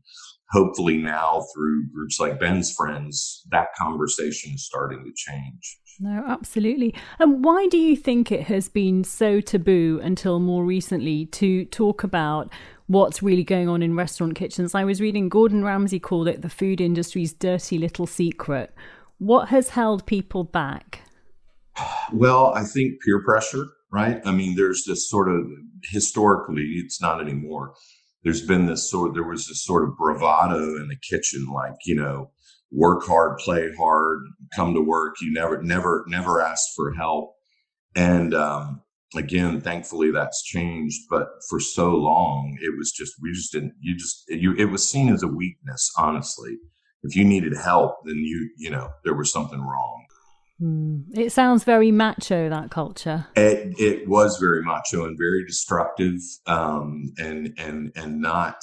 hopefully 0.50 0.98
now 0.98 1.44
through 1.54 1.90
groups 1.92 2.20
like 2.20 2.40
Ben's 2.40 2.72
friends 2.72 3.42
that 3.50 3.68
conversation 3.76 4.52
is 4.54 4.64
starting 4.64 5.04
to 5.04 5.12
change 5.14 5.78
no, 6.00 6.24
absolutely. 6.26 6.94
And 7.18 7.44
why 7.44 7.68
do 7.68 7.76
you 7.76 7.96
think 7.96 8.32
it 8.32 8.42
has 8.42 8.68
been 8.68 9.04
so 9.04 9.40
taboo 9.40 10.00
until 10.02 10.40
more 10.40 10.64
recently 10.64 11.26
to 11.26 11.64
talk 11.66 12.02
about 12.02 12.50
what's 12.86 13.22
really 13.22 13.44
going 13.44 13.68
on 13.68 13.82
in 13.82 13.94
restaurant 13.94 14.34
kitchens? 14.34 14.74
I 14.74 14.84
was 14.84 15.00
reading 15.00 15.28
Gordon 15.28 15.62
Ramsay 15.62 16.00
called 16.00 16.28
it 16.28 16.42
the 16.42 16.48
food 16.48 16.80
industry's 16.80 17.32
dirty 17.32 17.78
little 17.78 18.06
secret. 18.06 18.74
What 19.24 19.48
has 19.48 19.70
held 19.70 20.04
people 20.04 20.44
back? 20.44 21.00
Well, 22.12 22.52
I 22.54 22.62
think 22.62 23.00
peer 23.02 23.22
pressure, 23.24 23.64
right? 23.90 24.20
I 24.26 24.32
mean, 24.32 24.54
there's 24.54 24.84
this 24.84 25.08
sort 25.08 25.30
of 25.30 25.46
historically, 25.82 26.74
it's 26.76 27.00
not 27.00 27.22
anymore. 27.22 27.72
There's 28.22 28.46
been 28.46 28.66
this 28.66 28.90
sort 28.90 29.14
there 29.14 29.22
was 29.26 29.46
this 29.46 29.64
sort 29.64 29.88
of 29.88 29.96
bravado 29.96 30.76
in 30.76 30.88
the 30.88 30.98
kitchen, 31.10 31.46
like, 31.46 31.72
you 31.86 31.94
know, 31.94 32.32
work 32.70 33.06
hard, 33.06 33.38
play 33.38 33.70
hard, 33.78 34.20
come 34.54 34.74
to 34.74 34.82
work. 34.82 35.14
You 35.22 35.32
never, 35.32 35.62
never, 35.62 36.04
never 36.06 36.42
ask 36.42 36.62
for 36.76 36.92
help. 36.92 37.34
And 37.96 38.34
um, 38.34 38.82
again, 39.16 39.62
thankfully 39.62 40.10
that's 40.10 40.42
changed. 40.42 41.00
But 41.08 41.28
for 41.48 41.60
so 41.60 41.96
long, 41.96 42.58
it 42.60 42.76
was 42.76 42.92
just 42.92 43.14
we 43.22 43.32
just 43.32 43.52
didn't. 43.52 43.72
You 43.80 43.96
just 43.96 44.24
you. 44.28 44.54
It 44.54 44.66
was 44.66 44.86
seen 44.86 45.08
as 45.08 45.22
a 45.22 45.28
weakness, 45.28 45.90
honestly. 45.96 46.58
If 47.04 47.14
you 47.14 47.24
needed 47.24 47.56
help, 47.56 47.96
then 48.04 48.16
you 48.16 48.50
you 48.56 48.70
know 48.70 48.90
there 49.04 49.14
was 49.14 49.32
something 49.32 49.60
wrong. 49.60 50.04
Mm. 50.60 51.04
It 51.16 51.32
sounds 51.32 51.64
very 51.64 51.90
macho 51.90 52.48
that 52.48 52.70
culture. 52.70 53.26
It 53.36 53.74
it 53.78 54.08
was 54.08 54.38
very 54.38 54.62
macho 54.62 55.04
and 55.04 55.16
very 55.18 55.44
destructive, 55.46 56.20
um, 56.46 57.12
and 57.18 57.54
and 57.58 57.92
and 57.94 58.20
not 58.20 58.56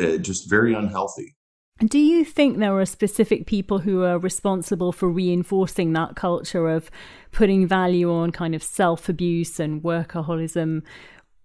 uh, 0.00 0.16
just 0.16 0.48
very 0.48 0.74
unhealthy. 0.74 1.36
Do 1.80 1.98
you 1.98 2.24
think 2.24 2.58
there 2.58 2.78
are 2.78 2.86
specific 2.86 3.46
people 3.46 3.80
who 3.80 4.04
are 4.04 4.18
responsible 4.18 4.92
for 4.92 5.10
reinforcing 5.10 5.92
that 5.92 6.14
culture 6.14 6.68
of 6.68 6.88
putting 7.32 7.66
value 7.66 8.12
on 8.12 8.30
kind 8.30 8.54
of 8.54 8.62
self 8.62 9.08
abuse 9.08 9.58
and 9.58 9.82
workaholism? 9.82 10.82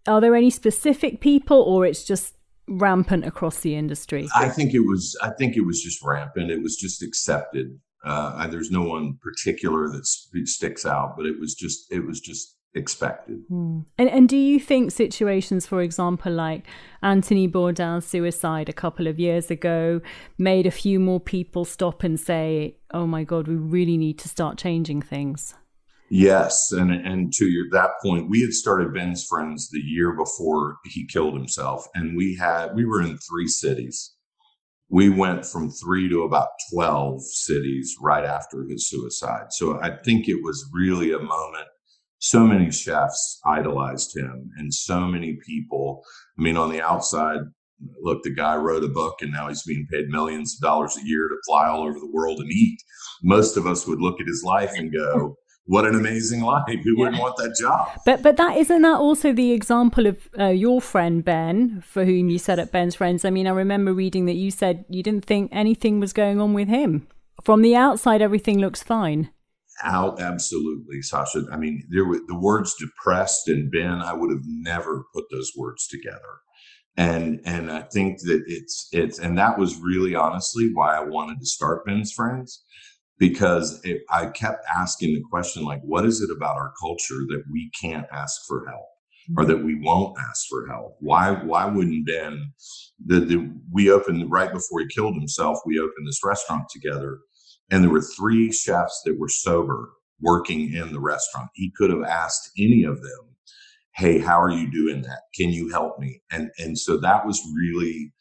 Are 0.07 0.21
there 0.21 0.35
any 0.35 0.51
specific 0.51 1.19
people, 1.19 1.59
or 1.61 1.85
it's 1.85 2.03
just 2.03 2.35
rampant 2.69 3.25
across 3.25 3.59
the 3.59 3.75
industry? 3.75 4.27
I 4.35 4.49
think 4.49 4.73
it 4.73 4.81
was. 4.81 5.17
I 5.21 5.31
think 5.31 5.55
it 5.55 5.65
was 5.65 5.81
just 5.81 6.03
rampant. 6.03 6.51
It 6.51 6.61
was 6.61 6.75
just 6.75 7.01
accepted. 7.01 7.79
Uh, 8.03 8.47
there's 8.47 8.71
no 8.71 8.83
one 8.83 9.17
particular 9.21 9.89
that 9.89 10.05
sticks 10.05 10.85
out, 10.85 11.15
but 11.17 11.25
it 11.25 11.39
was 11.39 11.53
just. 11.53 11.91
It 11.91 12.05
was 12.05 12.19
just 12.19 12.55
expected. 12.75 13.39
Mm. 13.49 13.85
And, 13.97 14.09
and 14.09 14.29
do 14.29 14.37
you 14.37 14.59
think 14.59 14.91
situations, 14.91 15.65
for 15.65 15.81
example, 15.81 16.31
like 16.31 16.67
Anthony 17.01 17.47
Bourdain's 17.47 18.05
suicide 18.05 18.69
a 18.69 18.73
couple 18.73 19.07
of 19.07 19.19
years 19.19 19.49
ago, 19.49 20.01
made 20.37 20.67
a 20.67 20.71
few 20.71 20.99
more 20.99 21.19
people 21.19 21.65
stop 21.65 22.03
and 22.03 22.19
say, 22.19 22.77
"Oh 22.93 23.07
my 23.07 23.23
God, 23.23 23.47
we 23.47 23.55
really 23.55 23.97
need 23.97 24.19
to 24.19 24.29
start 24.29 24.57
changing 24.57 25.01
things"? 25.01 25.55
Yes, 26.11 26.71
and 26.71 26.91
and 26.91 27.31
to 27.33 27.45
your 27.45 27.67
that 27.71 27.91
point, 28.03 28.29
we 28.29 28.41
had 28.41 28.53
started 28.53 28.93
Ben's 28.93 29.25
Friends 29.25 29.69
the 29.69 29.79
year 29.79 30.13
before 30.13 30.77
he 30.85 31.05
killed 31.05 31.35
himself, 31.35 31.85
and 31.95 32.17
we 32.17 32.35
had 32.35 32.75
we 32.75 32.85
were 32.85 33.01
in 33.01 33.17
three 33.17 33.47
cities. 33.47 34.15
We 34.89 35.09
went 35.09 35.45
from 35.45 35.69
three 35.69 36.09
to 36.09 36.23
about 36.23 36.49
twelve 36.73 37.21
cities 37.23 37.95
right 38.01 38.25
after 38.25 38.63
his 38.63 38.89
suicide. 38.89 39.53
So 39.53 39.79
I 39.81 39.97
think 40.03 40.27
it 40.27 40.43
was 40.43 40.67
really 40.73 41.11
a 41.13 41.19
moment 41.19 41.67
so 42.19 42.45
many 42.45 42.69
chefs 42.69 43.39
idolized 43.45 44.15
him 44.17 44.51
and 44.57 44.73
so 44.73 45.01
many 45.01 45.39
people 45.45 46.03
i 46.37 46.41
mean 46.41 46.57
on 46.57 46.69
the 46.69 46.81
outside 46.81 47.39
look 48.01 48.21
the 48.23 48.33
guy 48.33 48.55
wrote 48.55 48.83
a 48.83 48.89
book 48.89 49.15
and 49.21 49.31
now 49.31 49.47
he's 49.47 49.63
being 49.63 49.87
paid 49.89 50.09
millions 50.09 50.55
of 50.55 50.61
dollars 50.61 50.97
a 50.97 51.07
year 51.07 51.29
to 51.29 51.35
fly 51.47 51.67
all 51.67 51.83
over 51.83 51.97
the 51.97 52.11
world 52.11 52.39
and 52.39 52.51
eat 52.51 52.77
most 53.23 53.55
of 53.55 53.65
us 53.65 53.87
would 53.87 54.01
look 54.01 54.19
at 54.19 54.27
his 54.27 54.43
life 54.43 54.73
and 54.75 54.93
go 54.93 55.35
what 55.69 55.85
an 55.85 55.93
amazing 55.93 56.41
life. 56.41 56.63
Who 56.67 56.73
yeah. 56.75 56.93
wouldn't 56.97 57.21
want 57.21 57.37
that 57.37 57.55
job? 57.55 57.89
But 58.03 58.23
but 58.23 58.37
that 58.37 58.57
isn't 58.57 58.81
that 58.81 58.97
also 58.97 59.31
the 59.31 59.51
example 59.51 60.07
of 60.07 60.27
uh, 60.37 60.47
your 60.47 60.81
friend 60.81 61.23
ben 61.23 61.81
for 61.81 62.05
whom 62.05 62.29
you 62.29 62.39
set 62.39 62.57
up 62.57 62.71
ben's 62.71 62.95
friends? 62.95 63.23
I 63.23 63.29
mean 63.29 63.45
i 63.45 63.51
remember 63.51 63.93
reading 63.93 64.25
that 64.25 64.33
you 64.33 64.49
said 64.49 64.85
you 64.89 65.03
didn't 65.03 65.25
think 65.25 65.51
anything 65.53 65.99
was 65.99 66.11
going 66.11 66.41
on 66.41 66.53
with 66.53 66.69
him. 66.69 67.07
From 67.43 67.61
the 67.61 67.75
outside 67.75 68.19
everything 68.21 68.57
looks 68.57 68.81
fine. 68.81 69.29
Out 69.83 70.19
absolutely 70.19 71.03
sasha. 71.03 71.43
I 71.51 71.57
mean 71.57 71.83
there 71.89 72.05
were 72.05 72.19
the 72.27 72.39
words 72.39 72.73
depressed 72.73 73.47
and 73.47 73.71
ben 73.71 74.01
i 74.01 74.13
would 74.13 74.31
have 74.31 74.45
never 74.45 75.05
put 75.13 75.25
those 75.31 75.51
words 75.55 75.87
together. 75.87 76.33
And 76.97 77.41
and 77.45 77.71
i 77.71 77.81
think 77.81 78.21
that 78.21 78.41
it's 78.47 78.87
it's 78.91 79.19
and 79.19 79.37
that 79.37 79.59
was 79.59 79.77
really 79.77 80.15
honestly 80.15 80.71
why 80.73 80.97
i 80.97 81.01
wanted 81.01 81.39
to 81.41 81.45
start 81.45 81.85
ben's 81.85 82.11
friends 82.11 82.63
because 83.19 83.81
it, 83.83 84.01
I 84.09 84.27
kept 84.27 84.65
asking 84.73 85.13
the 85.13 85.23
question, 85.29 85.63
like, 85.63 85.81
what 85.83 86.05
is 86.05 86.21
it 86.21 86.31
about 86.35 86.55
our 86.55 86.73
culture 86.79 87.19
that 87.27 87.43
we 87.51 87.69
can't 87.79 88.07
ask 88.11 88.41
for 88.47 88.65
help? 88.67 88.85
Or 89.37 89.43
mm-hmm. 89.43 89.51
that 89.51 89.63
we 89.63 89.79
won't 89.79 90.17
ask 90.17 90.47
for 90.49 90.65
help. 90.67 90.95
Why? 91.01 91.33
Why 91.33 91.65
wouldn't 91.65 92.07
Ben? 92.07 92.51
The, 93.05 93.19
the 93.19 93.51
we 93.71 93.91
opened 93.91 94.31
right 94.31 94.51
before 94.51 94.79
he 94.79 94.87
killed 94.87 95.13
himself. 95.13 95.59
We 95.67 95.77
opened 95.77 96.07
this 96.07 96.21
restaurant 96.23 96.63
together, 96.69 97.19
and 97.69 97.83
there 97.83 97.91
were 97.91 98.01
three 98.01 98.51
chefs 98.51 99.03
that 99.05 99.19
were 99.19 99.29
sober 99.29 99.91
working 100.19 100.73
in 100.73 100.93
the 100.93 100.99
restaurant. 100.99 101.49
He 101.53 101.71
could 101.77 101.91
have 101.91 102.01
asked 102.01 102.49
any 102.57 102.83
of 102.83 103.03
them, 103.03 103.35
"Hey, 103.93 104.17
how 104.17 104.41
are 104.41 104.49
you 104.49 104.71
doing 104.71 105.03
that? 105.03 105.23
Can 105.35 105.49
you 105.49 105.69
help 105.69 105.99
me?" 105.99 106.21
And 106.31 106.49
and 106.57 106.79
so 106.79 106.97
that 106.97 107.27
was 107.27 107.39
really 107.55 108.11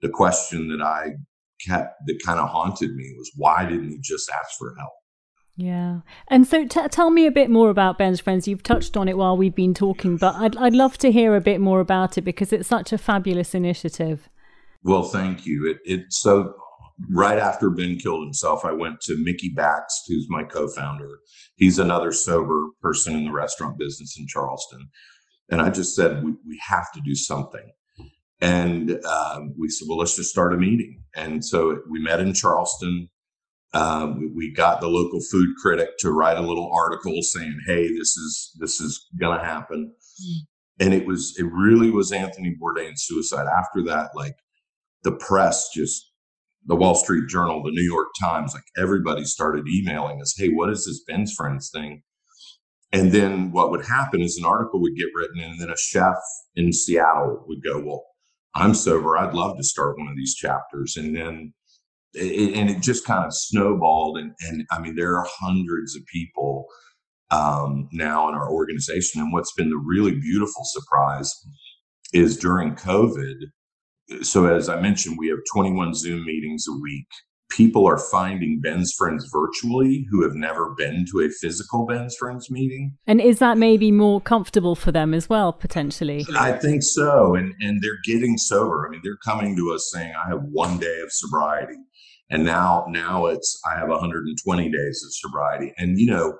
the 0.00 0.08
question 0.08 0.66
that 0.68 0.82
I 0.82 1.16
kept 1.64 1.94
that 2.06 2.18
kind 2.24 2.40
of 2.40 2.48
haunted 2.48 2.94
me 2.94 3.14
was 3.16 3.30
why 3.36 3.64
didn't 3.64 3.88
he 3.90 3.98
just 4.00 4.30
ask 4.30 4.58
for 4.58 4.74
help? 4.78 4.92
Yeah. 5.56 6.00
And 6.28 6.46
so 6.46 6.66
t- 6.66 6.88
tell 6.88 7.10
me 7.10 7.26
a 7.26 7.30
bit 7.30 7.48
more 7.48 7.70
about 7.70 7.96
Ben's 7.96 8.20
Friends. 8.20 8.46
You've 8.46 8.62
touched 8.62 8.96
on 8.96 9.08
it 9.08 9.16
while 9.16 9.36
we've 9.36 9.54
been 9.54 9.72
talking, 9.72 10.18
but 10.18 10.34
I'd, 10.36 10.56
I'd 10.56 10.74
love 10.74 10.98
to 10.98 11.10
hear 11.10 11.34
a 11.34 11.40
bit 11.40 11.60
more 11.60 11.80
about 11.80 12.18
it 12.18 12.22
because 12.22 12.52
it's 12.52 12.68
such 12.68 12.92
a 12.92 12.98
fabulous 12.98 13.54
initiative. 13.54 14.28
Well, 14.82 15.02
thank 15.02 15.46
you. 15.46 15.66
It, 15.66 15.78
it 15.90 16.06
so 16.10 16.54
right 17.10 17.38
after 17.38 17.70
Ben 17.70 17.96
killed 17.96 18.22
himself, 18.24 18.64
I 18.64 18.72
went 18.72 19.00
to 19.02 19.16
Mickey 19.22 19.52
Bakst, 19.54 20.04
who's 20.08 20.26
my 20.28 20.44
co-founder. 20.44 21.18
He's 21.56 21.78
another 21.78 22.12
sober 22.12 22.68
person 22.82 23.16
in 23.16 23.24
the 23.24 23.32
restaurant 23.32 23.78
business 23.78 24.16
in 24.18 24.26
Charleston. 24.26 24.88
And 25.50 25.62
I 25.62 25.70
just 25.70 25.94
said, 25.94 26.22
we, 26.22 26.32
we 26.46 26.60
have 26.68 26.92
to 26.92 27.00
do 27.04 27.14
something. 27.14 27.72
And 28.40 29.02
um, 29.04 29.54
we 29.58 29.68
said, 29.68 29.86
well, 29.88 29.98
let's 29.98 30.16
just 30.16 30.30
start 30.30 30.52
a 30.52 30.58
meeting. 30.58 31.02
And 31.14 31.44
so 31.44 31.80
we 31.90 32.00
met 32.00 32.20
in 32.20 32.34
Charleston. 32.34 33.08
Um, 33.72 34.20
we, 34.20 34.28
we, 34.28 34.52
got 34.52 34.80
the 34.80 34.88
local 34.88 35.20
food 35.20 35.48
critic 35.60 35.90
to 35.98 36.10
write 36.10 36.38
a 36.38 36.42
little 36.42 36.70
article 36.72 37.20
saying, 37.22 37.58
"Hey, 37.66 37.88
this 37.88 38.16
is 38.16 38.56
this 38.58 38.80
is 38.80 39.06
going 39.18 39.38
to 39.38 39.44
happen." 39.44 39.92
Mm. 40.22 40.38
And 40.78 40.94
it 40.94 41.06
was 41.06 41.34
it 41.36 41.46
really 41.52 41.90
was 41.90 42.12
Anthony 42.12 42.54
Bourdain's 42.62 43.04
suicide. 43.04 43.46
After 43.46 43.82
that, 43.84 44.10
like 44.14 44.36
the 45.02 45.12
press 45.12 45.68
just 45.74 46.10
the 46.64 46.76
Wall 46.76 46.94
Street 46.94 47.28
Journal, 47.28 47.62
the 47.62 47.70
New 47.70 47.82
York 47.82 48.08
Times, 48.20 48.54
like 48.54 48.64
everybody 48.78 49.24
started 49.24 49.66
emailing 49.68 50.20
us, 50.22 50.34
"Hey, 50.38 50.48
what 50.48 50.70
is 50.70 50.86
this 50.86 51.02
Ben's 51.06 51.34
Friends 51.34 51.70
thing?" 51.70 52.02
And 52.92 53.12
then 53.12 53.50
what 53.50 53.70
would 53.72 53.84
happen 53.84 54.22
is 54.22 54.38
an 54.38 54.46
article 54.46 54.80
would 54.80 54.96
get 54.96 55.08
written, 55.14 55.40
and 55.40 55.60
then 55.60 55.70
a 55.70 55.76
chef 55.76 56.16
in 56.54 56.72
Seattle 56.72 57.44
would 57.46 57.62
go, 57.62 57.82
"Well, 57.84 58.04
I'm 58.56 58.74
sober. 58.74 59.18
I'd 59.18 59.34
love 59.34 59.56
to 59.58 59.62
start 59.62 59.98
one 59.98 60.08
of 60.08 60.16
these 60.16 60.34
chapters. 60.34 60.96
And 60.96 61.14
then, 61.14 61.52
it, 62.14 62.54
and 62.56 62.70
it 62.70 62.80
just 62.80 63.04
kind 63.04 63.24
of 63.24 63.34
snowballed. 63.34 64.18
And, 64.18 64.32
and 64.48 64.66
I 64.70 64.80
mean, 64.80 64.96
there 64.96 65.16
are 65.16 65.26
hundreds 65.38 65.94
of 65.94 66.02
people 66.06 66.66
um, 67.30 67.88
now 67.92 68.28
in 68.28 68.34
our 68.34 68.50
organization. 68.50 69.20
And 69.20 69.32
what's 69.32 69.52
been 69.52 69.68
the 69.68 69.76
really 69.76 70.14
beautiful 70.14 70.62
surprise 70.64 71.32
is 72.14 72.38
during 72.38 72.74
COVID. 72.74 73.34
So, 74.22 74.46
as 74.46 74.68
I 74.68 74.80
mentioned, 74.80 75.16
we 75.18 75.28
have 75.28 75.38
21 75.52 75.94
Zoom 75.94 76.24
meetings 76.24 76.64
a 76.68 76.80
week 76.80 77.08
people 77.50 77.86
are 77.86 77.98
finding 77.98 78.60
Ben's 78.60 78.92
Friends 78.92 79.28
virtually 79.32 80.06
who 80.10 80.22
have 80.22 80.34
never 80.34 80.74
been 80.76 81.06
to 81.12 81.20
a 81.20 81.30
physical 81.30 81.86
Ben's 81.86 82.16
Friends 82.16 82.50
meeting. 82.50 82.96
And 83.06 83.20
is 83.20 83.38
that 83.38 83.56
maybe 83.58 83.92
more 83.92 84.20
comfortable 84.20 84.74
for 84.74 84.92
them 84.92 85.14
as 85.14 85.28
well, 85.28 85.52
potentially? 85.52 86.26
I 86.36 86.52
think 86.52 86.82
so. 86.82 87.34
And 87.34 87.54
and 87.60 87.82
they're 87.82 88.00
getting 88.04 88.36
sober. 88.36 88.86
I 88.86 88.90
mean, 88.90 89.00
they're 89.02 89.18
coming 89.24 89.56
to 89.56 89.72
us 89.72 89.90
saying, 89.92 90.12
I 90.14 90.28
have 90.28 90.42
one 90.50 90.78
day 90.78 91.00
of 91.00 91.12
sobriety. 91.12 91.78
And 92.30 92.44
now 92.44 92.86
now 92.88 93.26
it's 93.26 93.60
I 93.70 93.78
have 93.78 93.88
120 93.88 94.70
days 94.70 95.04
of 95.04 95.14
sobriety. 95.14 95.72
And 95.78 95.98
you 95.98 96.10
know, 96.10 96.38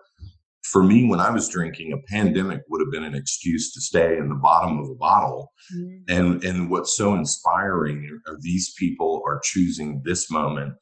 for 0.64 0.83
me, 0.83 1.09
when 1.09 1.21
I 1.21 1.31
was 1.31 1.49
drinking, 1.49 1.92
a 1.92 2.12
pandemic 2.12 2.62
would 2.69 2.81
have 2.81 2.90
been 2.90 3.05
an 3.05 3.14
excuse 3.14 3.73
to 3.73 3.81
stay 3.81 4.19
in 4.19 4.29
the 4.29 4.35
bottom 4.35 4.81
of 4.81 4.90
a 4.90 4.95
bottle. 4.97 5.53
Mm-hmm. 5.75 5.97
And 6.09 6.45
and 6.45 6.71
what's 6.71 6.97
so 6.97 7.14
inspiring 7.14 8.21
are 8.27 8.37
these 8.40 8.75
people 8.77 9.23
are 9.25 9.40
choosing 9.45 10.03
this 10.05 10.29
moment 10.31 10.75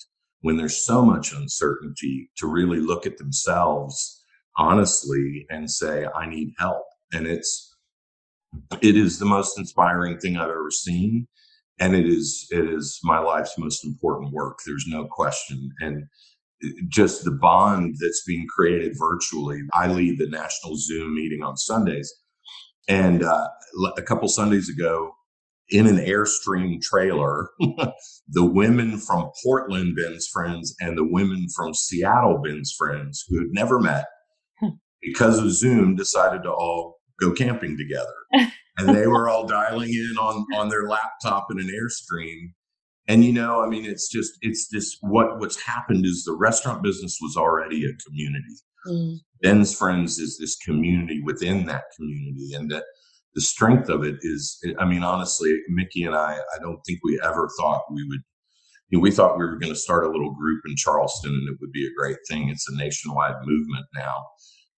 when 0.44 0.58
there's 0.58 0.84
so 0.84 1.02
much 1.02 1.32
uncertainty 1.32 2.30
to 2.36 2.46
really 2.46 2.78
look 2.78 3.06
at 3.06 3.16
themselves 3.16 4.22
honestly 4.58 5.46
and 5.48 5.70
say 5.70 6.06
i 6.14 6.28
need 6.28 6.52
help. 6.58 6.84
And 7.14 7.26
it's 7.26 7.74
it 8.82 8.94
is 8.94 9.18
the 9.18 9.24
most 9.24 9.58
inspiring 9.58 10.18
thing 10.18 10.36
i've 10.36 10.50
ever 10.50 10.70
seen. 10.70 11.26
And 11.80 11.96
it 11.96 12.06
is 12.06 12.46
it 12.50 12.68
is 12.68 13.00
my 13.02 13.18
life's 13.20 13.56
most 13.56 13.86
important 13.86 14.34
work 14.34 14.58
there's 14.66 14.84
no 14.86 15.06
question. 15.06 15.70
And 15.80 16.04
just 16.88 17.24
the 17.24 17.30
bond 17.32 17.96
that's 17.98 18.22
being 18.26 18.46
created 18.54 18.92
virtually 18.98 19.60
i 19.72 19.86
lead 19.86 20.18
the 20.18 20.28
national 20.28 20.76
zoom 20.76 21.14
meeting 21.14 21.42
on 21.42 21.56
sundays. 21.56 22.12
And 22.86 23.24
uh, 23.24 23.48
a 23.96 24.02
couple 24.02 24.28
sundays 24.28 24.68
ago 24.68 25.14
in 25.70 25.86
an 25.86 25.96
Airstream 25.96 26.80
trailer, 26.82 27.50
the 28.28 28.44
women 28.44 28.98
from 28.98 29.30
Portland, 29.42 29.96
Ben's 29.96 30.28
friends, 30.32 30.74
and 30.80 30.96
the 30.96 31.06
women 31.06 31.46
from 31.54 31.74
Seattle, 31.74 32.38
Ben's 32.38 32.74
friends, 32.76 33.24
who 33.28 33.38
had 33.38 33.48
never 33.50 33.80
met 33.80 34.04
hmm. 34.60 34.70
because 35.02 35.38
of 35.38 35.50
Zoom, 35.50 35.96
decided 35.96 36.42
to 36.42 36.50
all 36.50 36.98
go 37.20 37.32
camping 37.32 37.78
together. 37.78 38.52
and 38.78 38.94
they 38.94 39.06
were 39.06 39.28
all 39.28 39.46
dialing 39.46 39.90
in 39.90 40.16
on, 40.18 40.44
on 40.56 40.68
their 40.68 40.88
laptop 40.88 41.46
in 41.50 41.58
an 41.58 41.68
Airstream. 41.68 42.52
And 43.06 43.24
you 43.24 43.32
know, 43.32 43.62
I 43.62 43.68
mean, 43.68 43.84
it's 43.84 44.08
just 44.10 44.32
it's 44.40 44.68
this 44.72 44.96
what 45.02 45.38
what's 45.38 45.60
happened 45.60 46.06
is 46.06 46.24
the 46.24 46.36
restaurant 46.36 46.82
business 46.82 47.18
was 47.20 47.36
already 47.36 47.84
a 47.84 47.92
community. 48.06 48.54
Mm. 48.86 49.16
Ben's 49.42 49.76
friends 49.76 50.18
is 50.18 50.38
this 50.38 50.56
community 50.56 51.20
within 51.22 51.66
that 51.66 51.84
community, 51.96 52.54
and 52.54 52.70
that 52.70 52.84
the 53.34 53.40
strength 53.40 53.88
of 53.88 54.04
it 54.04 54.16
is, 54.22 54.58
I 54.78 54.84
mean, 54.84 55.02
honestly, 55.02 55.58
Mickey 55.68 56.04
and 56.04 56.14
I, 56.14 56.36
I 56.54 56.58
don't 56.60 56.80
think 56.86 57.00
we 57.02 57.20
ever 57.22 57.48
thought 57.58 57.82
we 57.90 58.04
would. 58.08 58.20
You 58.90 58.98
know, 58.98 59.02
we 59.02 59.10
thought 59.10 59.38
we 59.38 59.44
were 59.44 59.58
going 59.58 59.72
to 59.72 59.78
start 59.78 60.04
a 60.04 60.10
little 60.10 60.34
group 60.34 60.60
in 60.68 60.76
Charleston 60.76 61.32
and 61.32 61.48
it 61.48 61.56
would 61.60 61.72
be 61.72 61.86
a 61.86 61.94
great 61.98 62.18
thing. 62.28 62.48
It's 62.48 62.68
a 62.68 62.76
nationwide 62.76 63.36
movement 63.42 63.86
now. 63.94 64.26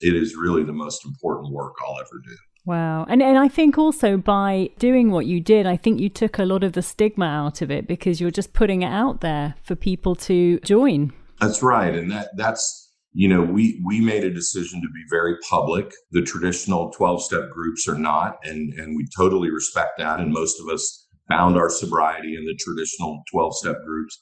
It 0.01 0.15
is 0.15 0.37
really 0.37 0.63
the 0.63 0.73
most 0.73 1.05
important 1.05 1.53
work 1.53 1.75
I'll 1.85 1.99
ever 1.99 2.23
do. 2.25 2.37
Wow. 2.67 3.05
And 3.09 3.23
and 3.23 3.39
I 3.39 3.49
think 3.49 3.79
also 3.79 4.17
by 4.17 4.71
doing 4.79 5.11
what 5.11 5.27
you 5.27 5.41
did, 5.41 5.67
I 5.67 5.77
think 5.77 6.01
you 6.01 6.09
took 6.09 6.39
a 6.39 6.45
lot 6.45 6.65
of 6.65 6.73
the 6.73 6.83
stigma 6.83 7.27
out 7.27 7.63
of 7.63 7.71
it 7.71 7.87
because 7.87 8.21
you're 8.21 8.31
just 8.31 8.53
putting 8.53 8.83
it 8.83 8.89
out 8.89 9.21
there 9.21 9.55
for 9.63 9.77
people 9.77 10.17
to 10.17 10.59
join. 10.61 11.13
That's 11.41 11.63
right. 11.63 11.95
And 11.95 12.11
that 12.11 12.31
that's 12.37 12.86
you 13.19 13.29
know, 13.29 13.41
we 13.41 13.81
we 13.83 13.99
made 13.99 14.25
a 14.25 14.31
decision 14.31 14.83
to 14.83 14.89
be 14.89 15.03
very 15.09 15.39
public. 15.49 15.91
The 16.11 16.21
traditional 16.21 16.93
12-step 16.93 17.49
groups 17.51 17.89
are 17.89 17.97
not, 17.97 18.37
and 18.45 18.75
and 18.75 18.95
we 18.95 19.09
totally 19.17 19.51
respect 19.51 19.93
that. 19.97 20.21
And 20.21 20.35
most 20.35 20.61
of 20.61 20.69
us 20.69 21.09
found 21.27 21.57
our 21.57 21.71
sobriety 21.71 22.37
in 22.37 22.45
the 22.45 22.55
traditional 22.61 23.23
12-step 23.35 23.77
groups. 23.87 24.21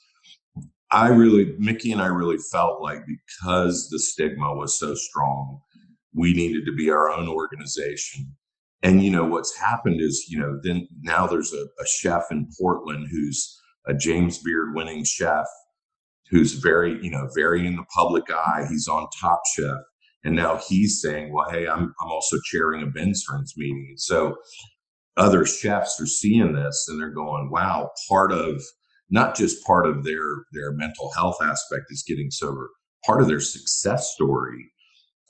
I 0.92 1.09
really, 1.09 1.57
Mickey 1.59 1.90
and 1.90 2.00
I 2.00 2.07
really 2.07 2.38
felt 2.52 2.80
like 2.80 3.00
because 3.09 3.88
the 3.90 3.98
stigma 3.98 4.54
was 4.54 4.78
so 4.78 4.94
strong, 4.94 5.61
we 6.14 6.33
needed 6.33 6.64
to 6.66 6.72
be 6.72 6.88
our 6.88 7.11
own 7.11 7.28
organization. 7.28 8.33
And 8.85 9.02
you 9.02 9.11
know 9.11 9.24
what's 9.24 9.59
happened 9.59 10.00
is, 10.00 10.26
you 10.28 10.38
know, 10.38 10.61
then 10.62 10.87
now 11.02 11.26
there's 11.26 11.52
a, 11.52 11.64
a 11.83 11.87
chef 11.98 12.26
in 12.30 12.48
Portland 12.61 13.09
who's 13.11 13.61
a 13.88 13.94
James 13.94 14.38
Beard 14.38 14.72
winning 14.72 15.02
chef 15.02 15.46
who's 16.30 16.54
very, 16.54 16.98
you 17.02 17.10
know, 17.10 17.28
very 17.34 17.66
in 17.66 17.76
the 17.76 17.84
public 17.94 18.24
eye. 18.30 18.66
He's 18.68 18.88
on 18.88 19.06
Top 19.20 19.42
Chef. 19.54 19.78
And 20.24 20.34
now 20.34 20.58
he's 20.68 21.02
saying, 21.02 21.32
well, 21.32 21.50
hey, 21.50 21.68
I'm, 21.68 21.94
I'm 22.00 22.10
also 22.10 22.38
chairing 22.44 22.82
a 22.82 22.87
Ben's 22.87 23.22
Friends 23.22 23.54
meeting. 23.56 23.87
And 23.90 24.00
so 24.00 24.37
other 25.16 25.44
chefs 25.44 26.00
are 26.00 26.06
seeing 26.06 26.54
this 26.54 26.87
and 26.88 27.00
they're 27.00 27.10
going, 27.10 27.50
wow, 27.50 27.90
part 28.08 28.32
of 28.32 28.62
not 29.10 29.37
just 29.37 29.64
part 29.64 29.87
of 29.87 30.04
their 30.04 30.44
their 30.52 30.72
mental 30.72 31.10
health 31.14 31.37
aspect 31.42 31.87
is 31.90 32.04
getting 32.06 32.30
sober. 32.30 32.70
Part 33.04 33.20
of 33.20 33.28
their 33.28 33.40
success 33.40 34.12
story 34.14 34.70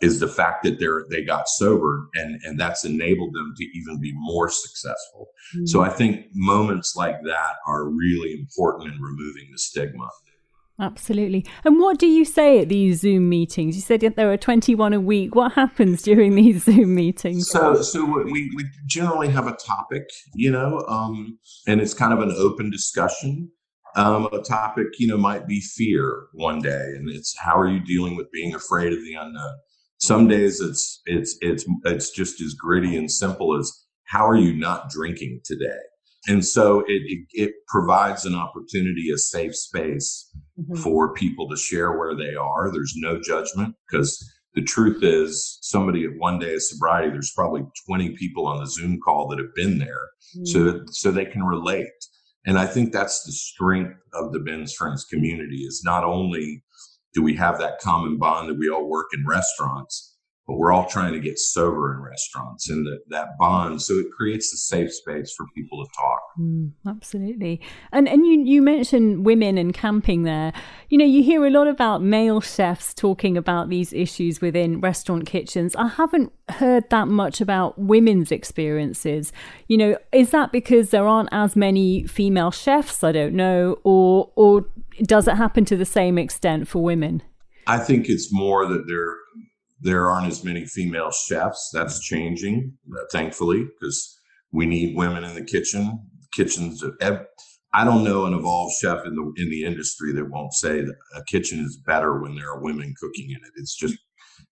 is 0.01 0.21
the 0.21 0.29
fact 0.29 0.63
that 0.65 0.79
they're 0.79 1.05
they 1.11 1.23
got 1.23 1.49
sober 1.49 2.09
and 2.15 2.41
and 2.45 2.59
that's 2.59 2.85
enabled 2.85 3.35
them 3.35 3.53
to 3.57 3.65
even 3.75 4.01
be 4.01 4.13
more 4.15 4.49
successful. 4.49 5.29
Mm-hmm. 5.55 5.67
So 5.67 5.83
I 5.83 5.89
think 5.89 6.27
moments 6.35 6.95
like 6.97 7.17
that 7.25 7.57
are 7.67 7.89
really 7.89 8.33
important 8.33 8.93
in 8.95 9.01
removing 9.01 9.49
the 9.51 9.59
stigma. 9.59 10.09
Absolutely. 10.81 11.47
And 11.65 11.79
what 11.79 11.99
do 11.99 12.09
you 12.09 12.25
say 12.25 12.59
at 12.59 12.69
these 12.69 13.01
Zoom 13.01 13.29
meetings? 13.29 13.77
You 13.77 13.83
said 13.83 14.01
there 14.01 14.33
are 14.33 14.37
21 14.37 14.93
a 14.93 15.01
week. 15.01 15.35
What 15.35 15.53
happens 15.53 16.03
during 16.03 16.35
these 16.35 16.65
Zoom 16.65 16.95
meetings? 16.95 17.49
So, 17.49 17.81
so 17.83 18.05
we, 18.05 18.51
we 18.57 18.65
generally 18.87 19.29
have 19.29 19.47
a 19.47 19.57
topic, 19.57 20.03
you 20.35 20.51
know, 20.51 20.85
um, 20.89 21.39
and 21.69 21.81
it's 21.81 21.95
kind 21.95 22.13
of 22.13 22.19
an 22.21 22.35
open 22.37 22.71
discussion. 22.71 23.51
Um, 23.97 24.27
a 24.33 24.41
topic, 24.41 24.89
you 24.99 25.07
know, 25.07 25.17
might 25.17 25.47
be 25.47 25.61
fear 25.61 26.27
one 26.33 26.61
day, 26.61 26.95
and 26.97 27.09
it's 27.09 27.33
how 27.39 27.57
are 27.57 27.69
you 27.69 27.79
dealing 27.79 28.17
with 28.17 28.27
being 28.33 28.53
afraid 28.53 28.93
of 28.93 28.99
the 28.99 29.15
unknown. 29.15 29.55
Some 29.99 30.27
days 30.27 30.61
it's 30.61 31.01
it's 31.07 31.39
it's 31.41 31.65
it's 31.85 32.11
just 32.11 32.41
as 32.41 32.55
gritty 32.55 32.97
and 32.97 33.09
simple 33.09 33.57
as 33.57 33.73
how 34.03 34.27
are 34.27 34.35
you 34.35 34.53
not 34.53 34.91
drinking 34.91 35.43
today, 35.45 35.79
and 36.27 36.45
so 36.45 36.81
it, 36.81 37.03
it, 37.07 37.27
it 37.35 37.55
provides 37.69 38.25
an 38.25 38.35
opportunity, 38.35 39.13
a 39.15 39.17
safe 39.17 39.55
space 39.55 40.29
mm-hmm. 40.59 40.75
for 40.77 41.13
people 41.15 41.49
to 41.49 41.57
share 41.57 41.99
where 41.99 42.15
they 42.15 42.35
are. 42.35 42.71
There's 42.73 42.95
no 42.97 43.21
judgment 43.21 43.75
because 43.89 44.23
the 44.55 44.63
truth 44.63 45.03
is 45.03 45.59
somebody 45.63 46.05
at 46.05 46.17
one 46.17 46.39
day 46.39 46.55
of 46.55 46.63
sobriety, 46.63 47.11
there's 47.11 47.33
probably 47.35 47.63
20 47.87 48.11
people 48.11 48.47
on 48.47 48.61
the 48.61 48.67
Zoom 48.67 49.01
call 49.01 49.29
that 49.29 49.39
have 49.39 49.55
been 49.55 49.79
there. 49.79 50.09
Mm-hmm. 50.37 50.45
So, 50.47 50.85
so 50.91 51.11
they 51.11 51.25
can 51.25 51.43
relate. 51.43 51.89
And 52.47 52.59
I 52.59 52.67
think 52.67 52.93
that's 52.93 53.25
the 53.25 53.33
strength 53.33 53.99
of 54.13 54.33
the 54.33 54.41
Ben's 54.41 54.75
Friends 54.75 55.05
community 55.05 55.63
is 55.63 55.83
not 55.85 56.05
only 56.05 56.63
do 57.15 57.23
we 57.23 57.35
have 57.37 57.59
that 57.59 57.81
common 57.81 58.19
bond 58.19 58.49
that 58.49 58.59
we 58.59 58.69
all 58.69 58.89
work 58.89 59.07
in 59.17 59.25
restaurants, 59.27 60.14
but 60.47 60.59
we're 60.59 60.73
all 60.73 60.87
trying 60.87 61.15
to 61.15 61.21
get 61.21 61.39
sober 61.39 61.95
in 61.95 62.03
restaurants 62.03 62.69
and 62.69 62.87
that, 62.87 63.01
that 63.09 63.29
bond. 63.39 63.81
So 63.81 63.95
it 63.95 64.07
creates 64.15 64.53
a 64.53 64.59
safe 64.59 64.93
space 64.93 65.33
for 65.35 65.47
people 65.55 65.83
to 65.83 65.91
talk. 65.97 66.21
Mm, 66.39 66.73
absolutely. 66.87 67.63
And 67.93 68.07
and 68.09 68.27
you 68.27 68.43
you 68.45 68.61
mentioned 68.61 69.25
women 69.25 69.57
and 69.57 69.73
camping 69.73 70.25
there. 70.25 70.53
You 70.91 70.99
know 70.99 71.05
you 71.05 71.23
hear 71.23 71.47
a 71.47 71.51
lot 71.51 71.67
about 71.67 72.03
male 72.03 72.43
chefs 72.43 72.93
talking 72.93 73.39
about 73.39 73.71
these 73.71 73.93
issues 73.95 74.43
within 74.43 74.81
restaurant 74.81 75.27
kitchens. 75.27 75.75
I 75.77 75.89
haven't 75.89 76.33
heard 76.51 76.91
that 76.91 77.09
much 77.09 77.41
about 77.41 77.79
women's 77.79 78.31
experiences. 78.31 79.33
You 79.69 79.79
know 79.79 79.99
is 80.13 80.31
that 80.31 80.53
because 80.53 80.91
there 80.91 81.07
aren't 81.07 81.31
as 81.33 81.57
many 81.57 82.07
female 82.07 82.51
chefs? 82.51 83.03
I 83.03 83.13
don't 83.13 83.35
know. 83.35 83.79
Or 83.83 84.31
or 84.37 84.67
does 85.03 85.27
it 85.27 85.37
happen 85.37 85.65
to 85.67 85.77
the 85.77 85.87
same 85.87 86.19
extent 86.19 86.69
for 86.69 86.83
women? 86.83 87.23
I 87.67 87.79
think 87.79 88.11
it's 88.11 88.31
more 88.31 88.67
that 88.67 88.87
there 88.87 89.17
there 89.85 90.11
aren't 90.11 90.27
as 90.27 90.43
many 90.43 90.65
female 90.65 91.13
chefs. 91.13 91.71
That's 91.73 92.01
changing, 92.01 92.73
uh, 92.91 93.03
thankfully, 93.13 93.65
because 93.65 94.19
we 94.51 94.67
need 94.67 94.97
women 94.97 95.25
in 95.25 95.35
the 95.35 95.45
kitchen. 95.45 96.01
Kitchens. 96.33 96.83
I 97.77 97.85
don't 97.85 98.03
know 98.03 98.25
an 98.25 98.35
evolved 98.35 98.75
chef 98.81 99.05
in 99.05 99.15
the 99.15 99.33
in 99.37 99.51
the 99.51 99.65
industry 99.65 100.13
that 100.13 100.31
won't 100.31 100.55
say 100.55 100.81
that 100.81 100.97
a 101.15 101.23
kitchen 101.25 101.61
is 101.61 101.77
better 101.77 102.21
when 102.21 102.35
there 102.35 102.51
are 102.51 102.63
women 102.63 102.95
cooking 103.01 103.31
in 103.31 103.37
it. 103.37 103.53
It's 103.57 103.77
just 103.77 103.97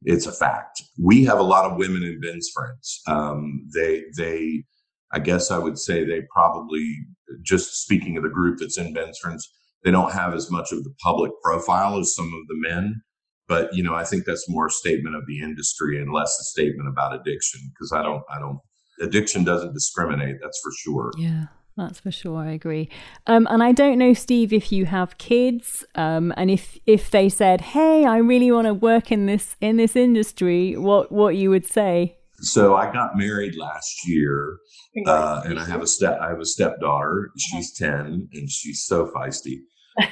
it's 0.03 0.27
a 0.27 0.33
fact. 0.33 0.83
We 1.01 1.25
have 1.25 1.39
a 1.39 1.45
lot 1.45 1.71
of 1.71 1.79
women 1.79 2.03
in 2.03 2.21
Ben's 2.21 2.51
friends. 2.55 3.01
Um, 3.09 3.67
they 3.75 4.05
they 4.17 4.65
I 5.13 5.19
guess 5.19 5.51
I 5.51 5.59
would 5.59 5.79
say 5.79 6.05
they 6.05 6.23
probably 6.33 6.97
just 7.43 7.83
speaking 7.83 8.17
of 8.17 8.23
the 8.23 8.29
group 8.29 8.59
that's 8.59 8.79
in 8.79 8.93
Ben's 8.93 9.19
friends, 9.19 9.51
they 9.83 9.91
don't 9.91 10.13
have 10.13 10.35
as 10.35 10.51
much 10.51 10.73
of 10.73 10.85
the 10.85 10.95
public 11.03 11.33
profile 11.43 11.99
as 11.99 12.15
some 12.15 12.27
of 12.27 12.47
the 12.49 12.69
men 12.69 13.03
but 13.49 13.75
you 13.75 13.83
know 13.83 13.95
i 13.95 14.05
think 14.05 14.25
that's 14.25 14.49
more 14.49 14.67
a 14.67 14.71
statement 14.71 15.17
of 15.17 15.27
the 15.27 15.41
industry 15.41 16.01
and 16.01 16.13
less 16.13 16.39
a 16.41 16.45
statement 16.45 16.89
about 16.89 17.15
addiction 17.15 17.61
because 17.73 17.93
i 17.93 18.03
don't 18.03 18.23
i 18.35 18.39
don't 18.39 18.59
addiction 19.01 19.45
doesn't 19.45 19.73
discriminate 19.73 20.37
that's 20.41 20.61
for 20.63 20.73
sure. 20.85 21.11
Yeah 21.19 21.47
that's 21.77 22.01
for 22.01 22.11
sure 22.11 22.39
i 22.39 22.51
agree. 22.51 22.89
Um, 23.27 23.49
and 23.51 23.63
i 23.63 23.73
don't 23.73 23.99
know 23.99 24.13
steve 24.13 24.53
if 24.53 24.71
you 24.71 24.85
have 24.85 25.17
kids 25.19 25.85
um, 25.95 26.33
and 26.37 26.51
if 26.51 26.79
if 26.87 27.11
they 27.11 27.29
said 27.29 27.61
hey 27.61 28.05
i 28.05 28.19
really 28.19 28.53
want 28.53 28.67
to 28.67 28.75
work 28.75 29.11
in 29.11 29.27
this 29.27 29.57
in 29.61 29.77
this 29.77 29.97
industry 29.97 30.77
what 30.77 31.11
what 31.11 31.37
you 31.37 31.51
would 31.51 31.67
say? 31.67 32.17
So 32.41 32.75
i 32.75 32.93
got 32.93 33.17
married 33.17 33.57
last 33.57 34.07
year 34.07 34.59
uh, 35.07 35.43
and 35.45 35.59
i 35.59 35.65
have 35.65 35.81
a 35.81 35.87
step 35.87 36.19
i 36.21 36.29
have 36.29 36.41
a 36.41 36.47
stepdaughter. 36.47 37.31
She's 37.39 37.73
10 37.77 38.29
and 38.33 38.51
she's 38.51 38.85
so 38.85 39.07
feisty 39.07 39.61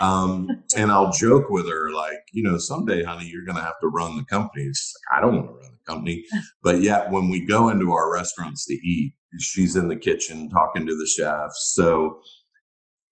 um, 0.00 0.48
and 0.76 0.90
I'll 0.90 1.12
joke 1.12 1.50
with 1.50 1.68
her, 1.68 1.90
like, 1.92 2.22
you 2.32 2.42
know, 2.42 2.58
someday, 2.58 3.02
honey, 3.02 3.26
you're 3.26 3.44
going 3.44 3.56
to 3.56 3.62
have 3.62 3.80
to 3.80 3.88
run 3.88 4.16
the 4.16 4.24
company. 4.24 4.64
She's 4.66 4.92
like, 5.10 5.18
I 5.18 5.22
don't 5.22 5.36
want 5.36 5.48
to 5.48 5.52
run 5.54 5.72
the 5.72 5.92
company. 5.92 6.24
But 6.62 6.82
yet, 6.82 7.10
when 7.10 7.28
we 7.28 7.44
go 7.44 7.68
into 7.68 7.92
our 7.92 8.12
restaurants 8.12 8.66
to 8.66 8.74
eat, 8.74 9.14
she's 9.38 9.76
in 9.76 9.88
the 9.88 9.96
kitchen 9.96 10.48
talking 10.50 10.86
to 10.86 10.96
the 10.96 11.06
chefs. 11.06 11.72
So, 11.74 12.20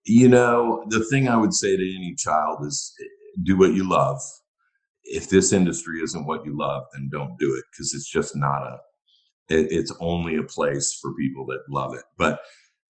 you 0.04 0.28
know, 0.28 0.84
the 0.88 1.04
thing 1.04 1.28
I 1.28 1.36
would 1.36 1.54
say 1.54 1.76
to 1.76 1.96
any 1.96 2.14
child 2.16 2.58
is 2.66 2.94
do 3.44 3.56
what 3.56 3.74
you 3.74 3.88
love. 3.88 4.20
If 5.04 5.30
this 5.30 5.52
industry 5.52 6.00
isn't 6.02 6.26
what 6.26 6.44
you 6.44 6.56
love, 6.58 6.84
then 6.92 7.08
don't 7.10 7.38
do 7.38 7.54
it 7.54 7.64
because 7.72 7.94
it's 7.94 8.10
just 8.10 8.36
not 8.36 8.62
a, 8.62 8.78
it, 9.48 9.68
it's 9.70 9.94
only 10.00 10.36
a 10.36 10.42
place 10.42 10.98
for 11.00 11.14
people 11.14 11.46
that 11.46 11.60
love 11.70 11.94
it. 11.94 12.04
But 12.18 12.40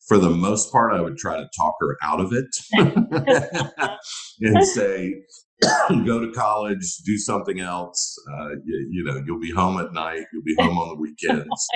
for 0.07 0.19
the 0.19 0.31
most 0.31 0.73
part, 0.73 0.95
I 0.95 1.01
would 1.01 1.19
try 1.19 1.37
to 1.37 1.49
talk 1.57 1.75
her 1.81 1.97
out 2.03 2.21
of 2.21 2.33
it 2.33 2.47
and 4.41 4.65
say, 4.65 5.15
go 6.07 6.21
to 6.21 6.31
college, 6.33 6.99
do 7.05 7.19
something 7.19 7.61
else. 7.61 8.17
Uh, 8.31 8.51
you, 8.65 8.89
you, 8.91 9.05
know, 9.05 9.21
you'll 9.27 9.41
be 9.41 9.51
home 9.51 9.79
at 9.81 9.93
night, 9.93 10.25
you'll 10.33 10.45
be 10.45 10.55
home 10.59 10.79
on 10.79 10.89
the 10.89 10.95
weekends. 10.97 11.69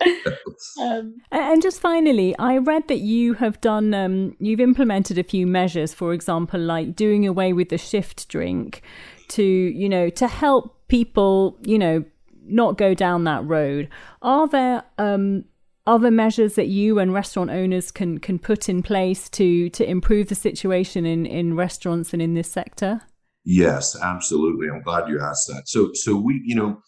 um, 0.80 1.16
and 1.32 1.62
just 1.62 1.80
finally, 1.80 2.36
I 2.38 2.58
read 2.58 2.88
that 2.88 2.98
you 2.98 3.34
have 3.34 3.60
done, 3.60 3.94
um, 3.94 4.36
you've 4.38 4.60
implemented 4.60 5.18
a 5.18 5.24
few 5.24 5.46
measures, 5.46 5.94
for 5.94 6.12
example, 6.12 6.60
like 6.60 6.94
doing 6.94 7.26
away 7.26 7.52
with 7.52 7.70
the 7.70 7.78
shift 7.78 8.28
drink 8.28 8.82
to, 9.28 9.42
you 9.42 9.88
know, 9.88 10.10
to 10.10 10.28
help 10.28 10.88
people, 10.88 11.56
you 11.62 11.78
know, 11.78 12.04
not 12.44 12.78
go 12.78 12.94
down 12.94 13.24
that 13.24 13.44
road. 13.46 13.88
Are 14.22 14.48
there 14.48 14.82
um, 14.98 15.44
other 15.88 16.10
measures 16.10 16.54
that 16.54 16.68
you 16.68 16.98
and 16.98 17.12
restaurant 17.12 17.50
owners 17.50 17.90
can 17.90 18.18
can 18.18 18.38
put 18.38 18.68
in 18.68 18.82
place 18.82 19.28
to 19.30 19.70
to 19.70 19.88
improve 19.88 20.28
the 20.28 20.34
situation 20.34 21.06
in 21.06 21.26
in 21.26 21.56
restaurants 21.56 22.12
and 22.12 22.22
in 22.22 22.34
this 22.34 22.50
sector? 22.50 23.00
Yes, 23.44 23.96
absolutely. 24.00 24.68
I'm 24.68 24.82
glad 24.82 25.08
you 25.08 25.20
asked 25.20 25.48
that. 25.48 25.62
So 25.66 25.90
so 25.94 26.16
we, 26.16 26.42
you 26.44 26.54
know, 26.54 26.80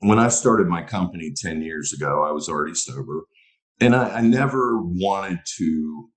when 0.00 0.18
I 0.18 0.28
started 0.28 0.66
my 0.66 0.82
company 0.82 1.32
10 1.34 1.62
years 1.62 1.92
ago, 1.92 2.24
I 2.28 2.32
was 2.32 2.48
already 2.48 2.74
sober. 2.74 3.24
And 3.80 3.94
I, 3.94 4.16
I 4.16 4.20
never 4.20 4.82
wanted 4.82 5.38
to 5.58 6.08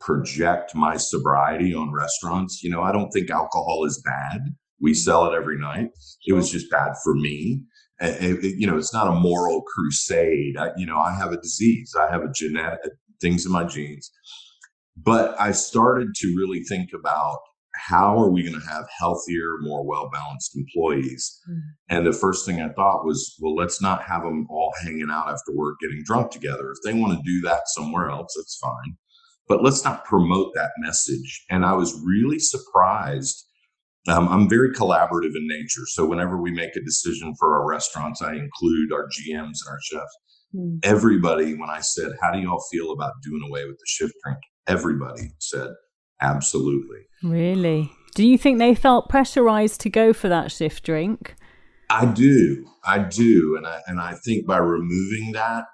project 0.00 0.74
my 0.74 0.96
sobriety 0.96 1.74
on 1.74 1.92
restaurants. 1.92 2.62
You 2.62 2.70
know, 2.70 2.82
I 2.82 2.92
don't 2.92 3.10
think 3.10 3.30
alcohol 3.30 3.84
is 3.84 4.02
bad. 4.04 4.40
We 4.80 4.94
sell 4.94 5.26
it 5.26 5.36
every 5.36 5.58
night. 5.58 5.88
It 6.26 6.32
was 6.32 6.50
just 6.50 6.70
bad 6.70 6.92
for 7.02 7.14
me 7.14 7.62
you 8.00 8.66
know, 8.66 8.78
it's 8.78 8.94
not 8.94 9.08
a 9.08 9.20
moral 9.20 9.62
crusade. 9.62 10.56
I, 10.56 10.70
you 10.76 10.86
know, 10.86 10.98
I 10.98 11.14
have 11.14 11.32
a 11.32 11.40
disease. 11.40 11.94
I 11.98 12.10
have 12.10 12.22
a 12.22 12.32
genetic 12.32 12.92
things 13.20 13.44
in 13.44 13.52
my 13.52 13.64
genes. 13.64 14.10
But 14.96 15.38
I 15.40 15.52
started 15.52 16.14
to 16.16 16.34
really 16.36 16.62
think 16.62 16.90
about 16.94 17.38
how 17.74 18.18
are 18.18 18.30
we 18.30 18.42
going 18.42 18.60
to 18.60 18.68
have 18.68 18.86
healthier, 18.98 19.58
more 19.60 19.86
well 19.86 20.10
balanced 20.12 20.56
employees? 20.56 21.40
Mm. 21.48 21.60
And 21.88 22.06
the 22.06 22.12
first 22.12 22.44
thing 22.44 22.60
I 22.60 22.68
thought 22.70 23.04
was, 23.04 23.36
well, 23.40 23.54
let's 23.54 23.80
not 23.80 24.02
have 24.02 24.22
them 24.22 24.46
all 24.50 24.72
hanging 24.82 25.08
out 25.10 25.28
after 25.28 25.52
work 25.54 25.76
getting 25.80 26.02
drunk 26.04 26.30
together. 26.30 26.72
If 26.72 26.78
they 26.84 26.98
want 26.98 27.16
to 27.16 27.22
do 27.24 27.40
that 27.42 27.62
somewhere 27.66 28.10
else, 28.10 28.34
that's 28.36 28.58
fine. 28.58 28.96
But 29.48 29.62
let's 29.62 29.84
not 29.84 30.04
promote 30.04 30.52
that 30.54 30.70
message. 30.78 31.44
And 31.50 31.64
I 31.64 31.72
was 31.72 32.00
really 32.04 32.38
surprised 32.38 33.46
um, 34.08 34.28
I'm 34.28 34.48
very 34.48 34.72
collaborative 34.72 35.36
in 35.36 35.46
nature. 35.46 35.82
So 35.86 36.06
whenever 36.06 36.40
we 36.40 36.50
make 36.50 36.74
a 36.76 36.80
decision 36.80 37.34
for 37.38 37.58
our 37.58 37.68
restaurants, 37.68 38.22
I 38.22 38.34
include 38.34 38.92
our 38.92 39.06
GMs 39.06 39.58
and 39.64 39.70
our 39.70 39.78
chefs. 39.82 40.18
Mm. 40.54 40.78
Everybody, 40.82 41.54
when 41.54 41.68
I 41.70 41.80
said, 41.80 42.12
How 42.20 42.32
do 42.32 42.40
y'all 42.40 42.64
feel 42.72 42.92
about 42.92 43.12
doing 43.22 43.42
away 43.46 43.64
with 43.66 43.76
the 43.76 43.86
shift 43.86 44.14
drink? 44.24 44.38
Everybody 44.66 45.32
said, 45.38 45.68
Absolutely. 46.20 47.00
Really? 47.22 47.92
Do 48.14 48.26
you 48.26 48.36
think 48.36 48.58
they 48.58 48.74
felt 48.74 49.08
pressurized 49.08 49.80
to 49.82 49.90
go 49.90 50.12
for 50.12 50.28
that 50.28 50.50
shift 50.50 50.84
drink? 50.84 51.36
I 51.90 52.06
do. 52.06 52.66
I 52.84 53.00
do. 53.00 53.56
And 53.56 53.66
I, 53.66 53.80
and 53.86 54.00
I 54.00 54.14
think 54.14 54.46
by 54.46 54.58
removing 54.58 55.32
that, 55.32 55.64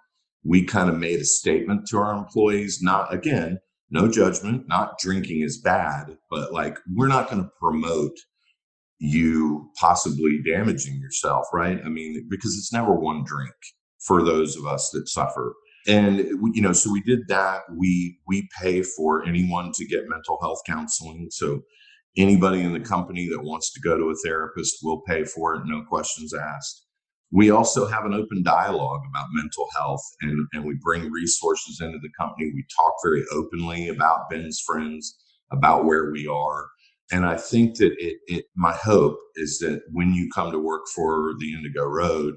we 0.45 0.65
kind 0.65 0.89
of 0.89 0.97
made 0.97 1.21
a 1.21 1.25
statement 1.25 1.87
to 1.89 1.99
our 1.99 2.17
employees, 2.17 2.81
not 2.81 3.13
again, 3.13 3.59
no 3.91 4.11
judgment, 4.11 4.67
not 4.69 4.99
drinking 4.99 5.41
is 5.41 5.59
bad, 5.59 6.17
but 6.31 6.53
like 6.53 6.79
we're 6.95 7.09
not 7.09 7.31
going 7.31 7.43
to 7.43 7.51
promote 7.61 8.17
you 8.99 9.71
possibly 9.79 10.41
damaging 10.45 10.99
yourself, 11.01 11.47
right? 11.53 11.79
I 11.85 11.89
mean, 11.89 12.27
because 12.31 12.57
it's 12.57 12.73
never 12.73 12.95
one 12.95 13.25
drink 13.25 13.55
for 14.07 14.23
those 14.23 14.57
of 14.57 14.67
us 14.67 14.91
that 14.91 15.09
suffer. 15.09 15.55
And 15.89 16.19
you 16.55 16.63
know, 16.63 16.73
so 16.73 16.91
we 16.91 17.01
did 17.03 17.29
that. 17.29 17.63
We 17.77 18.19
we 18.27 18.49
pay 18.61 18.83
for 18.83 19.25
anyone 19.25 19.73
to 19.75 19.87
get 19.87 20.09
mental 20.09 20.39
health 20.41 20.61
counseling. 20.67 21.29
So 21.31 21.63
anybody 22.17 22.63
in 22.63 22.73
the 22.73 22.81
company 22.81 23.29
that 23.29 23.45
wants 23.45 23.73
to 23.73 23.81
go 23.81 23.97
to 23.97 24.11
a 24.11 24.15
therapist 24.25 24.79
will 24.83 25.03
pay 25.03 25.25
for 25.25 25.55
it, 25.55 25.63
no 25.67 25.83
questions 25.89 26.35
asked. 26.35 26.86
We 27.33 27.51
also 27.51 27.87
have 27.87 28.05
an 28.05 28.15
open 28.15 28.43
dialogue 28.43 29.03
about 29.11 29.27
mental 29.33 29.67
health 29.77 30.03
and, 30.23 30.47
and 30.53 30.65
we 30.65 30.79
bring 30.83 31.11
resources 31.11 31.81
into 31.81 31.99
the 31.99 32.11
company. 32.19 32.53
We 32.55 32.65
talk 32.79 32.95
very 33.05 33.25
openly 33.33 33.89
about 33.89 34.31
Ben's 34.31 34.61
friends, 34.65 35.17
about 35.51 35.85
where 35.85 36.11
we 36.11 36.27
are. 36.27 36.69
And 37.11 37.25
I 37.25 37.37
think 37.37 37.77
that 37.79 37.93
it, 37.99 38.17
it 38.27 38.45
my 38.57 38.73
hope 38.73 39.17
is 39.37 39.59
that 39.59 39.83
when 39.93 40.13
you 40.13 40.29
come 40.35 40.51
to 40.53 40.59
work 40.59 40.83
for 40.95 41.35
the 41.39 41.53
Indigo 41.53 41.85
Road, 41.85 42.35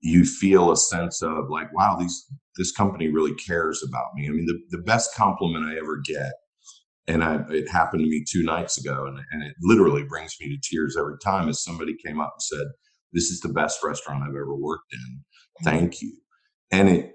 you 0.00 0.24
feel 0.24 0.70
a 0.70 0.76
sense 0.76 1.22
of 1.22 1.50
like, 1.50 1.72
wow, 1.72 1.96
these 1.98 2.26
this 2.56 2.72
company 2.72 3.08
really 3.08 3.34
cares 3.34 3.84
about 3.86 4.14
me. 4.14 4.28
I 4.28 4.30
mean, 4.30 4.46
the, 4.46 4.58
the 4.70 4.82
best 4.82 5.14
compliment 5.14 5.66
I 5.66 5.76
ever 5.76 6.00
get, 6.04 6.32
and 7.06 7.22
I, 7.22 7.40
it 7.50 7.68
happened 7.68 8.02
to 8.02 8.08
me 8.08 8.24
two 8.26 8.42
nights 8.42 8.78
ago, 8.78 9.06
and, 9.06 9.18
and 9.30 9.42
it 9.42 9.54
literally 9.60 10.04
brings 10.04 10.36
me 10.40 10.48
to 10.48 10.68
tears 10.68 10.96
every 10.96 11.18
time, 11.22 11.48
is 11.48 11.62
somebody 11.62 11.94
came 12.04 12.20
up 12.20 12.34
and 12.34 12.42
said, 12.42 12.66
this 13.12 13.30
is 13.30 13.40
the 13.40 13.48
best 13.48 13.82
restaurant 13.82 14.22
I've 14.22 14.30
ever 14.30 14.54
worked 14.54 14.92
in. 14.92 14.98
Mm-hmm. 14.98 15.64
Thank 15.64 16.02
you. 16.02 16.12
And 16.70 16.88
it 16.88 17.12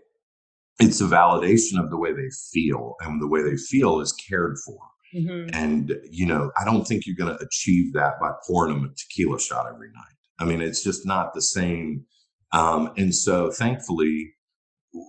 it's 0.80 1.02
a 1.02 1.06
validation 1.06 1.80
of 1.80 1.90
the 1.90 1.98
way 1.98 2.12
they 2.12 2.30
feel, 2.52 2.96
and 3.02 3.22
the 3.22 3.28
way 3.28 3.44
they 3.44 3.58
feel 3.58 4.00
is 4.00 4.14
cared 4.14 4.58
for. 4.66 4.80
Mm-hmm. 5.16 5.50
And, 5.54 5.96
you 6.10 6.26
know, 6.26 6.52
I 6.60 6.66
don't 6.66 6.86
think 6.86 7.06
you're 7.06 7.16
going 7.16 7.38
to 7.38 7.44
achieve 7.44 7.94
that 7.94 8.20
by 8.20 8.32
pouring 8.48 8.74
them 8.74 8.86
a 8.86 8.96
tequila 8.96 9.40
shot 9.40 9.68
every 9.68 9.90
night. 9.90 10.16
I 10.40 10.46
mean, 10.46 10.62
it's 10.62 10.84
just 10.84 11.06
not 11.06 11.34
the 11.34 11.42
same. 11.42 12.06
Um, 12.54 12.92
and 12.98 13.14
so 13.14 13.52
thankfully, 13.52 14.34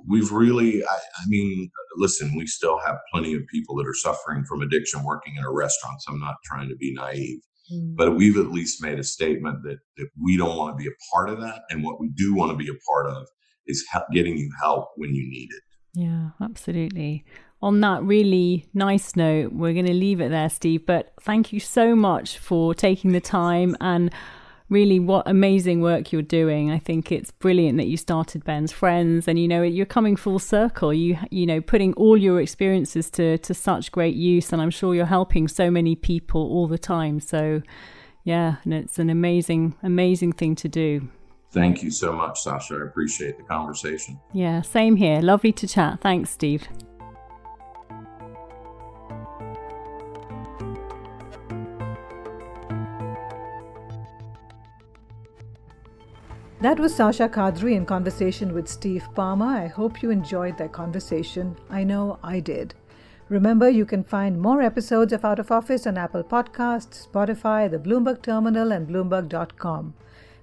we've 0.07 0.31
really, 0.31 0.85
I, 0.85 0.95
I, 0.95 1.27
mean, 1.29 1.71
listen, 1.97 2.37
we 2.37 2.47
still 2.47 2.79
have 2.85 2.97
plenty 3.13 3.35
of 3.35 3.43
people 3.47 3.77
that 3.77 3.87
are 3.87 3.95
suffering 3.95 4.45
from 4.45 4.63
addiction 4.63 5.05
working 5.05 5.37
in 5.37 5.45
a 5.45 5.53
restaurant. 5.53 6.03
So 6.03 6.13
I'm 6.13 6.21
not 6.21 6.37
trying 6.45 6.69
to 6.69 6.77
be 6.77 6.93
naive. 6.93 7.41
Mm. 7.73 7.97
But 7.97 8.17
we've 8.17 8.37
at 8.37 8.51
least 8.51 8.83
made 8.83 8.99
a 8.99 9.05
statement 9.05 9.63
that, 9.65 9.79
that 9.97 10.09
we 10.21 10.37
don't 10.37 10.57
want 10.57 10.77
to 10.77 10.83
be 10.83 10.89
a 10.89 10.95
part 11.13 11.31
of 11.31 11.41
that. 11.41 11.63
And 11.71 11.83
what 11.83 12.01
we 12.01 12.11
do 12.11 12.35
want 12.35 12.51
to 12.51 12.57
be 12.57 12.69
a 12.69 12.79
part 12.89 13.07
of 13.07 13.27
is 13.67 13.85
help, 13.91 14.05
getting 14.13 14.37
you 14.37 14.51
help 14.61 14.91
when 14.97 15.15
you 15.15 15.29
need 15.29 15.49
it. 15.51 15.63
Yeah, 15.95 16.31
absolutely. 16.41 17.25
On 17.61 17.81
that 17.81 18.03
really 18.03 18.67
nice 18.75 19.15
note, 19.15 19.53
we're 19.53 19.73
going 19.73 19.87
to 19.87 19.95
leave 19.95 20.21
it 20.21 20.31
there, 20.31 20.51
Steve. 20.51 20.85
But 20.85 21.13
thank 21.21 21.53
you 21.53 21.61
so 21.61 21.95
much 21.95 22.39
for 22.39 22.75
taking 22.75 23.13
the 23.13 23.21
time 23.21 23.77
and 23.81 24.13
really 24.69 24.99
what 24.99 25.29
amazing 25.29 25.81
work 25.81 26.13
you're 26.13 26.23
doing. 26.23 26.71
I 26.71 26.79
think 26.79 27.13
it's 27.13 27.31
brilliant 27.31 27.79
that 27.79 27.87
you 27.87 27.97
started 27.97 28.45
Ben's 28.45 28.73
Friends 28.73 29.29
and 29.29 29.39
you 29.39 29.49
know 29.49 29.63
you're 29.63 29.87
coming 29.87 30.17
full 30.17 30.39
circle. 30.39 30.93
You 30.93 31.19
you 31.31 31.47
know 31.47 31.61
putting 31.61 31.93
all 31.95 32.17
your 32.17 32.41
experiences 32.41 33.11
to 33.11 33.39
to 33.39 33.55
such 33.55 33.93
great 33.93 34.15
use 34.15 34.53
and 34.53 34.63
I'm 34.63 34.71
sure 34.71 34.95
you're 34.95 35.07
helping 35.07 35.49
so 35.49 35.71
many 35.71 35.95
people 35.95 36.43
all 36.43 36.67
the 36.67 36.79
time. 36.79 37.21
So 37.21 37.63
yeah, 38.25 38.57
and 38.65 38.73
it's 38.75 38.99
an 38.99 39.11
amazing 39.11 39.75
amazing 39.83 40.33
thing 40.33 40.55
to 40.57 40.69
do. 40.69 41.09
Thank 41.51 41.83
you 41.83 41.91
so 41.91 42.13
much, 42.13 42.41
Sasha. 42.41 42.77
I 42.77 42.87
appreciate 42.87 43.37
the 43.37 43.43
conversation. 43.43 44.19
Yeah, 44.33 44.63
same 44.63 44.97
here. 44.97 45.21
Lovely 45.21 45.53
to 45.53 45.69
chat. 45.69 46.01
Thanks, 46.01 46.31
Steve. 46.31 46.67
That 56.63 56.79
was 56.79 56.95
Sasha 56.95 57.29
Kadri 57.29 57.75
in 57.75 57.85
conversation 57.85 58.55
with 58.55 58.69
Steve 58.69 59.05
Palmer. 59.17 59.47
I 59.47 59.67
hope 59.67 60.01
you 60.01 60.11
enjoyed 60.11 60.57
that 60.59 60.71
conversation. 60.71 61.57
I 61.69 61.83
know 61.83 62.21
I 62.23 62.39
did. 62.39 62.73
Remember, 63.29 63.69
you 63.69 63.85
can 63.85 64.05
find 64.05 64.41
more 64.41 64.63
episodes 64.63 65.13
of 65.13 65.25
Out 65.25 65.41
of 65.41 65.51
Office 65.51 65.89
on 65.89 65.99
Apple 65.99 66.23
Podcasts, 66.23 67.09
Spotify, 67.09 67.69
the 67.69 67.81
Bloomberg 67.81 68.23
Terminal, 68.23 68.71
and 68.71 68.87
Bloomberg.com. 68.87 69.95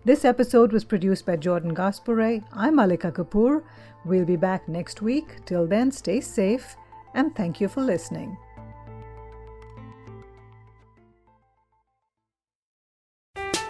This 0.03 0.25
episode 0.25 0.73
was 0.73 0.83
produced 0.83 1.25
by 1.25 1.37
Jordan 1.37 1.73
Gass-Poore'. 1.73 2.43
I'm 2.51 2.75
Malika 2.75 3.13
Kapoor. 3.13 3.63
We'll 4.03 4.25
be 4.25 4.35
back 4.35 4.67
next 4.67 5.01
week. 5.01 5.45
Till 5.45 5.67
then, 5.67 5.89
stay 5.89 6.19
safe 6.19 6.75
and 7.13 7.33
thank 7.33 7.61
you 7.61 7.69
for 7.69 7.81
listening. 7.81 8.37